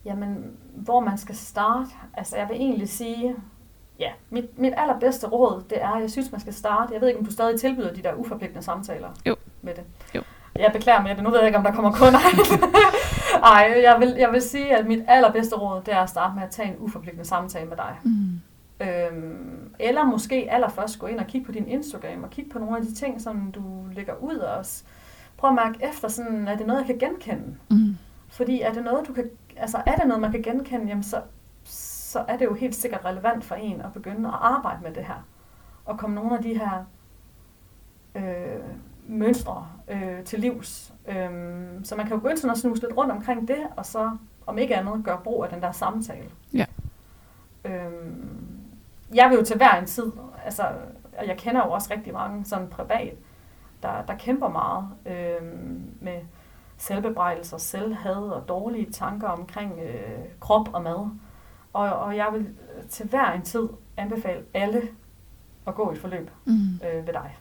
[0.04, 1.90] jamen, hvor man skal starte.
[2.14, 3.36] Altså, jeg vil egentlig sige,
[3.98, 6.92] ja, mit, mit allerbedste råd, det er, jeg synes, man skal starte.
[6.92, 9.36] Jeg ved ikke, om du stadig tilbyder de der uforpligtende samtaler Jo.
[9.62, 9.84] med det.
[10.14, 10.22] Jo.
[10.58, 11.22] Jeg beklager med det.
[11.24, 12.18] Nu ved jeg ikke, om der kommer kunder.
[13.40, 16.42] Nej, jeg vil, jeg vil sige, at mit allerbedste råd, det er at starte med
[16.42, 17.96] at tage en uforpligtende samtale med dig.
[18.04, 18.40] Mm.
[18.80, 22.76] Øhm, eller måske allerførst gå ind og kigge på din Instagram og kigge på nogle
[22.76, 24.84] af de ting, som du lægger ud og s-
[25.36, 27.56] prøv at mærke efter, sådan, er det noget, jeg kan genkende?
[27.70, 27.96] Mm.
[28.28, 29.24] Fordi er det noget, du kan,
[29.56, 31.20] altså er det noget, man kan genkende, jamen så,
[31.64, 35.04] så er det jo helt sikkert relevant for en at begynde at arbejde med det
[35.04, 35.26] her.
[35.84, 36.84] Og komme nogle af de her
[38.14, 38.64] øh,
[39.06, 40.92] mønstre øh, til livs.
[41.08, 44.10] Øhm, så man kan jo begynde sådan at snuse lidt rundt omkring det, og så
[44.46, 46.30] om ikke andet gøre brug af den der samtale.
[46.54, 46.64] Ja.
[47.64, 48.60] Øhm,
[49.14, 50.12] jeg vil jo til hver en tid,
[50.44, 50.62] altså,
[51.18, 53.14] og jeg kender jo også rigtig mange sådan privat,
[53.82, 56.20] der, der kæmper meget øhm, med
[56.78, 61.08] selvbebrejdelser, selvhad og dårlige tanker omkring øh, krop og mad.
[61.72, 62.48] Og, og jeg vil
[62.88, 64.82] til hver en tid anbefale alle
[65.66, 66.52] at gå i et forløb Mm.
[66.86, 67.36] øh, ved dig.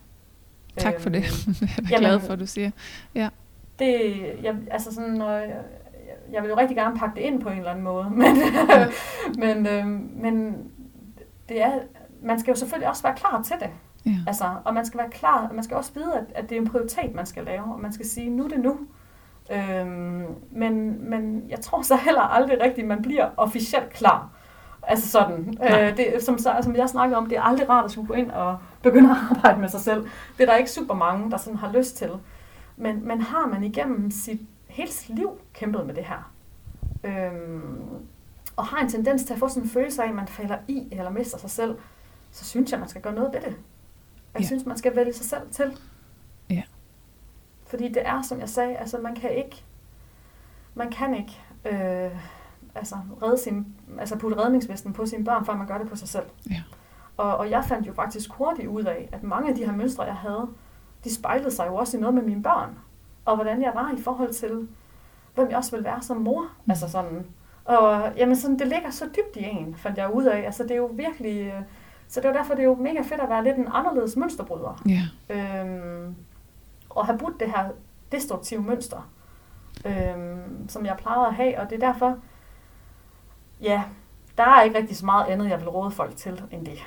[0.76, 1.24] Tak for det.
[1.48, 2.70] Øhm, Jeg er Jamen- glad for, at du siger.
[3.78, 5.56] det, jeg, altså sådan, når jeg,
[6.32, 8.36] jeg vil jo rigtig gerne pakke det ind på en eller anden måde, men,
[9.44, 9.86] men, øh,
[10.22, 10.56] men
[11.48, 11.72] det er,
[12.22, 13.70] man skal jo selvfølgelig også være klar til det.
[14.06, 14.16] Ja.
[14.26, 16.68] Altså, og man skal være klar, man skal også vide, at, at det er en
[16.68, 18.78] prioritet, man skal lave, og man skal sige, nu er det nu.
[19.52, 24.28] Øhm, men, men jeg tror så heller aldrig rigtigt, man bliver officielt klar.
[24.86, 25.82] Altså sådan, Nej.
[25.90, 28.30] øh, det, som, som jeg snakkede om, det er aldrig rart at skulle gå ind
[28.30, 30.00] og begynde at arbejde med sig selv.
[30.38, 32.10] Det er der ikke super mange, der sådan har lyst til.
[32.76, 36.32] Men, men har man igennem sit hele sit liv kæmpet med det her,
[37.04, 37.88] øhm,
[38.56, 40.88] og har en tendens til at få sådan en følelse af, at man falder i
[40.92, 41.76] eller mister sig selv,
[42.30, 43.56] så synes jeg, man skal gøre noget ved det.
[44.34, 44.46] Jeg Ja.
[44.46, 45.78] synes, man skal vælge sig selv til.
[46.50, 46.62] Ja.
[47.66, 49.62] Fordi det er, som jeg sagde, altså man kan ikke,
[50.74, 52.10] man kan ikke øh,
[52.74, 53.66] altså, redde sin,
[53.98, 56.26] altså putte redningsvesten på sine børn, før man gør det på sig selv.
[56.50, 56.62] Ja.
[57.16, 60.04] Og, og jeg fandt jo faktisk hurtigt ud af, at mange af de her mønstre,
[60.04, 60.48] jeg havde,
[61.04, 62.78] de spejlede sig jo også i noget med mine børn.
[63.24, 64.68] Og hvordan jeg var i forhold til,
[65.34, 66.42] hvem jeg også ville være som mor.
[66.42, 66.70] Mm.
[66.70, 67.26] Altså sådan.
[67.64, 70.38] Og jamen sådan, det ligger så dybt i en, fandt jeg ud af.
[70.46, 71.46] Altså det er jo virkelig...
[71.46, 71.62] øh,
[72.08, 74.82] Så det er derfor, det er jo mega fedt at være lidt en anderledes mønsterbryder.
[74.88, 75.02] Ja.
[75.34, 76.14] Øhm,
[76.90, 77.68] og have brudt det her
[78.12, 79.10] destruktive mønster,
[79.86, 81.60] øhm, som jeg plejede at have.
[81.60, 82.16] Og det er derfor,
[83.64, 83.82] ja,
[84.38, 86.78] der er ikke rigtig så meget andet, jeg vil råde folk til end det.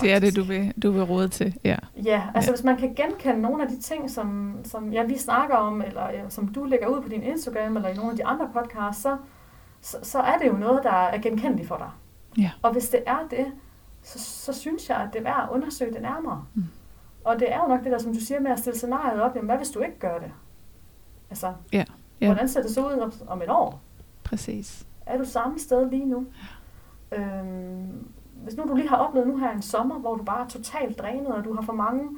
[0.00, 0.36] Det er det, faktisk.
[0.36, 1.54] du vil, du vil råde til.
[1.64, 1.76] Ja.
[2.04, 2.54] Ja, altså Ja.
[2.56, 6.08] hvis man kan genkende nogle af de ting, som, som ja, vi snakker om, eller
[6.28, 9.16] som du lægger ud på din Instagram, eller i nogle af de andre podcasts, så,
[9.80, 11.90] så, så er det jo noget, der er genkendeligt for dig.
[12.38, 12.50] Ja.
[12.62, 13.46] Og hvis det er det,
[14.02, 16.44] så, så synes jeg, at det er værd at undersøge det nærmere.
[16.54, 16.64] Mm.
[17.24, 19.34] Og det er jo nok det der, som du siger med at stille scenariet op,
[19.36, 20.30] jamen hvad hvis du ikke gør det?
[21.30, 21.84] Altså, Ja.
[22.20, 22.26] Ja.
[22.26, 23.80] hvordan ser det så ud om, om et år?
[24.24, 24.86] Præcis.
[25.06, 26.26] Er du samme sted lige nu?
[27.12, 30.48] Øhm, hvis nu du lige har oplevet nu her en sommer, hvor du bare er
[30.48, 32.08] totalt drænet, og du har for mange,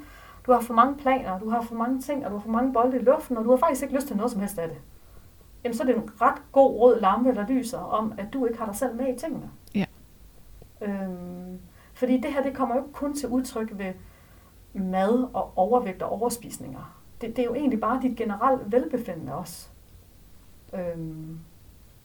[0.45, 2.73] du har for mange planer, du har for mange ting, og du har for mange
[2.73, 4.77] bolde i luften, og du har faktisk ikke lyst til noget som helst af det,
[5.63, 8.59] jamen så er det en ret god rød lampe, der lyser om, at du ikke
[8.59, 9.51] har dig selv med i tingene.
[9.75, 9.85] Ja.
[10.81, 11.59] Øhm,
[11.93, 13.93] fordi det her, det kommer jo ikke kun til udtryk ved
[14.73, 16.97] mad og overvægt og overspisninger.
[17.21, 19.69] Det, det er jo egentlig bare dit generelle velbefindende også.
[20.73, 21.39] Øhm,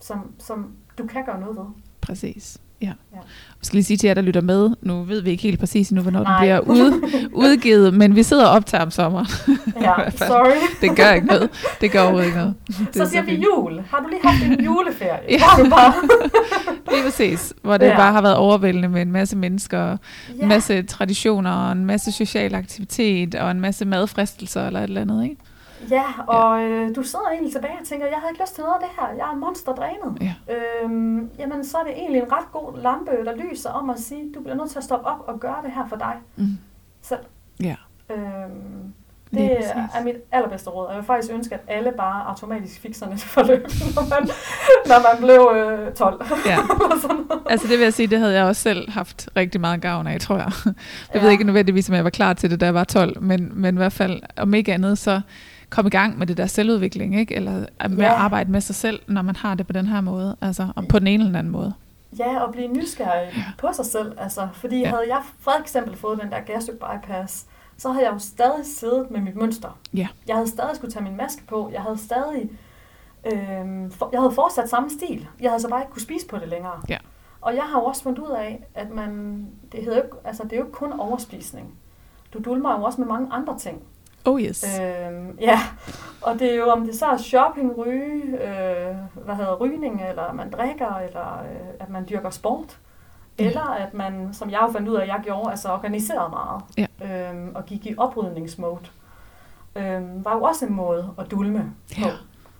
[0.03, 0.67] som, som
[0.99, 1.65] du kan gøre noget ved.
[2.01, 2.59] Præcis.
[2.81, 2.87] Ja.
[2.87, 3.17] Ja.
[3.17, 3.23] Jeg
[3.63, 6.03] skal lige sige til jer, der lytter med, nu ved vi ikke helt præcis endnu,
[6.03, 6.33] hvornår Nej.
[6.33, 9.27] den bliver ud, udgivet, men vi sidder og optager om sommeren.
[9.81, 10.51] Ja, sorry.
[10.81, 11.51] Det gør ikke noget.
[11.81, 12.55] Det gør overhovedet ikke noget.
[12.67, 13.45] Det Så er siger vi fint.
[13.45, 13.81] jul.
[13.91, 15.19] Har du lige haft en juleferie?
[15.31, 15.39] Ja.
[15.39, 15.95] Har du bare?
[16.93, 17.97] Lige præcis, hvor det Ja.
[17.97, 19.97] bare har været overvældende med en masse mennesker,
[20.41, 25.01] en masse traditioner, og en masse social aktivitet, og en masse madfristelser eller et eller
[25.01, 25.37] andet, ikke?
[25.91, 26.65] Ja, og ja.
[26.67, 28.91] Øh, du sidder egentlig tilbage og tænker, jeg havde ikke lyst til noget af det
[29.01, 29.09] her.
[29.25, 30.19] Jeg er monsterdrænet.
[30.21, 30.55] Ja.
[30.55, 34.33] Øhm, jamen, så er det egentlig en ret god lampe, der lyser om at sige,
[34.35, 36.59] du bliver nødt til at stoppe op og gøre det her for dig Mm.
[37.03, 37.21] selv.
[37.61, 37.77] Ja.
[38.11, 38.93] Øhm,
[39.31, 39.73] Lige det præcis.
[39.95, 40.89] er mit allerbedste råd.
[40.89, 43.63] Jeg vil faktisk ønske, at alle bare automatisk fik sådan et forløb,
[43.97, 44.29] når man,
[44.87, 46.23] når man blev øh, 12.
[46.47, 46.59] Ja.
[47.51, 50.21] Altså det vil jeg sige, det havde jeg også selv haft rigtig meget gavn af,
[50.21, 50.53] tror jeg.
[50.67, 50.75] Jeg
[51.15, 51.21] ja.
[51.23, 53.75] ved ikke nødvendigvis, om jeg var klar til det, da jeg var 12, men, men
[53.75, 55.21] i hvert fald, om ikke andet, så
[55.73, 57.35] kom i gang med det der selvudvikling, ikke?
[57.35, 57.53] Eller
[57.89, 58.05] med ja.
[58.05, 60.85] at arbejde med sig selv, når man har det på den her måde, altså og
[60.89, 61.75] på den ene eller anden måde.
[62.19, 63.45] Ja, og blive nysgerrig ja.
[63.59, 64.13] på sig selv.
[64.19, 64.89] Altså, fordi Ja.
[64.89, 67.47] havde jeg for eksempel fået den der gastric bypass,
[67.77, 69.79] så havde jeg jo stadig siddet med mit mønster.
[69.95, 70.09] Ja.
[70.29, 71.71] Jeg havde stadig skulle tage min maske på.
[71.73, 72.51] Jeg havde stadig...
[73.33, 75.29] Øhm, for, jeg havde fortsat samme stil.
[75.41, 76.81] Jeg havde så bare ikke kunne spise på det længere.
[76.89, 76.99] Ja.
[77.41, 80.53] Og jeg har jo også fundet ud af, at man, det, hedder jo, altså, det
[80.53, 81.75] er jo ikke kun overspisning.
[82.35, 83.83] Du dulmer jo også med mange andre ting.
[84.25, 84.65] Oh yes.
[84.81, 85.59] Øhm, ja,
[86.23, 90.33] og det er jo, om det så er shopping, ryge, øh, hvad hedder rygning, eller
[90.33, 92.79] man drikker, eller øh, at man dyrker sport.
[93.39, 93.45] Ja.
[93.47, 96.63] Eller at man, som jeg jo fandt ud af, at jeg gjorde, altså organiseret meget.
[97.03, 97.31] Ja.
[97.31, 98.81] Øhm, og gik i oprydningsmode.
[99.77, 102.01] Øhm, var jo også en måde at dulme på.
[102.01, 102.07] Ja.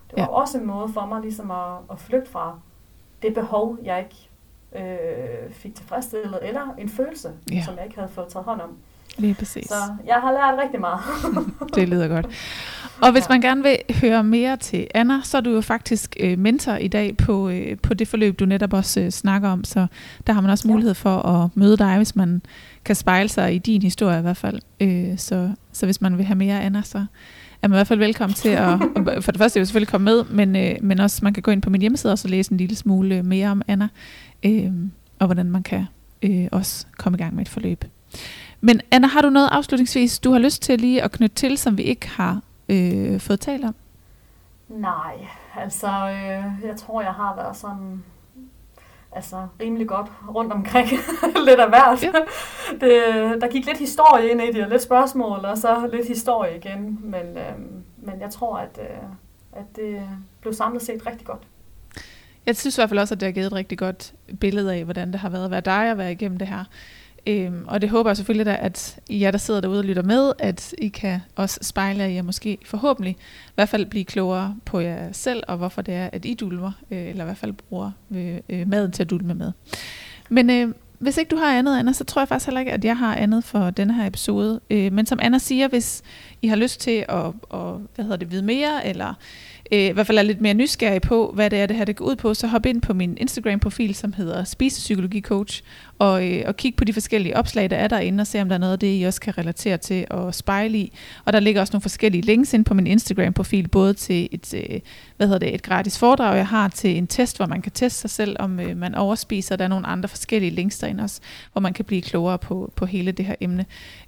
[0.09, 0.27] Det var Ja.
[0.27, 2.59] også en måde for mig ligesom at, at flygte fra
[3.21, 4.29] det behov, jeg ikke
[4.75, 7.61] øh, fik tilfredsstillet, eller en følelse, Ja.
[7.65, 8.77] som jeg ikke havde fået taget hånd om.
[9.17, 9.67] Lige præcis.
[9.67, 9.75] Så
[10.07, 10.99] jeg har lært rigtig meget.
[11.75, 12.25] Det lyder godt.
[13.01, 13.27] Og hvis Ja.
[13.29, 16.87] man gerne vil høre mere til Anna, så er du jo faktisk øh, mentor i
[16.87, 19.63] dag på, øh, på det forløb, du netop også øh, snakker om.
[19.63, 19.87] Så
[20.27, 20.71] der har man også Ja.
[20.71, 22.41] mulighed for at møde dig, hvis man
[22.85, 24.59] kan spejle sig i din historie i hvert fald.
[24.79, 26.97] Øh, så, så hvis man vil have mere af Anna, så
[27.61, 28.79] er man i hvert fald velkommen til at,
[29.23, 31.51] for det første er jo selvfølgelig komme med, men, øh, men også man kan gå
[31.51, 33.87] ind på min hjemmeside og så læse en lille smule mere om Anna,
[34.45, 34.71] øh,
[35.19, 35.85] og hvordan man kan
[36.21, 37.85] øh, også komme i gang med et forløb.
[38.65, 41.77] Men Anna, har du noget afslutningsvis, du har lyst til lige at knytte til, som
[41.77, 43.75] vi ikke har øh, fået talt om?
[44.69, 48.03] Nej, altså øh, jeg tror, jeg har været sådan
[49.11, 50.89] altså rimelig godt rundt omkring
[51.47, 52.03] lidt af hvert.
[52.03, 52.11] Ja.
[52.81, 56.57] Det, der gik lidt historie ind i det, og lidt spørgsmål, og så lidt historie
[56.57, 56.99] igen.
[57.01, 57.59] Men, øh,
[57.97, 58.97] men jeg tror, at, øh,
[59.51, 60.01] at det
[60.41, 61.41] blev samlet set rigtig godt.
[62.45, 64.83] Jeg synes i hvert fald også, at det har givet et rigtig godt billede af,
[64.83, 66.63] hvordan det har været at være dig og være igennem det her.
[67.27, 70.03] Øhm, og det håber jeg selvfølgelig da, at I jer, der sidder derude og lytter
[70.03, 73.11] med, at I kan også spejle jer måske forhåbentlig
[73.47, 76.71] i hvert fald blive klogere på jer selv, og hvorfor det er, at I dulmer,
[76.91, 79.51] øh, eller i hvert fald bruger øh, øh, maden til at dulme med.
[80.29, 82.85] Men øh, hvis ikke du har andet, Anna, så tror jeg faktisk heller ikke, at
[82.85, 84.59] jeg har andet for denne her episode.
[84.69, 86.01] Øh, men som Anna siger, hvis
[86.41, 89.13] I har lyst til at, at hvad hedder det, vide mere, eller
[89.71, 91.95] øh, i hvert fald er lidt mere nysgerrig på, hvad det er, det her det
[91.95, 95.63] går ud på, så hop ind på min Instagram-profil, som hedder Spisepsykologi-coach,
[95.99, 98.55] og, øh, og kigge på de forskellige opslag, der er derinde, og se, om der
[98.55, 100.93] er noget af det, I også kan relatere til og spejle i.
[101.25, 104.79] Og der ligger også nogle forskellige links ind på min Instagram-profil, både til et, øh,
[105.17, 107.99] hvad hedder det, et gratis foredrag, jeg har til en test, hvor man kan teste
[107.99, 109.55] sig selv, om øh, man overspiser.
[109.55, 111.21] Der er nogle andre forskellige links derinde også,
[111.51, 113.65] hvor man kan blive klogere på, på hele det her emne.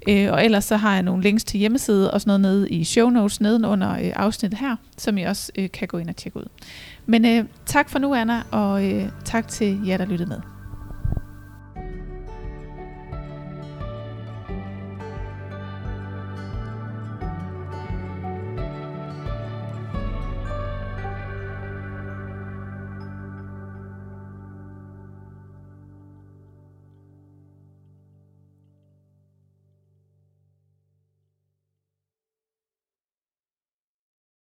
[0.09, 2.83] Øh, og ellers så har jeg nogle links til hjemmeside og sådan noget nede i
[2.83, 6.37] show notes nedenunder øh, afsnittet her, som I også øh, kan gå ind og tjekke
[6.37, 6.45] ud.
[7.05, 10.54] Men øh, tak for nu, Anna, og øh, tak til jer, der lyttede med.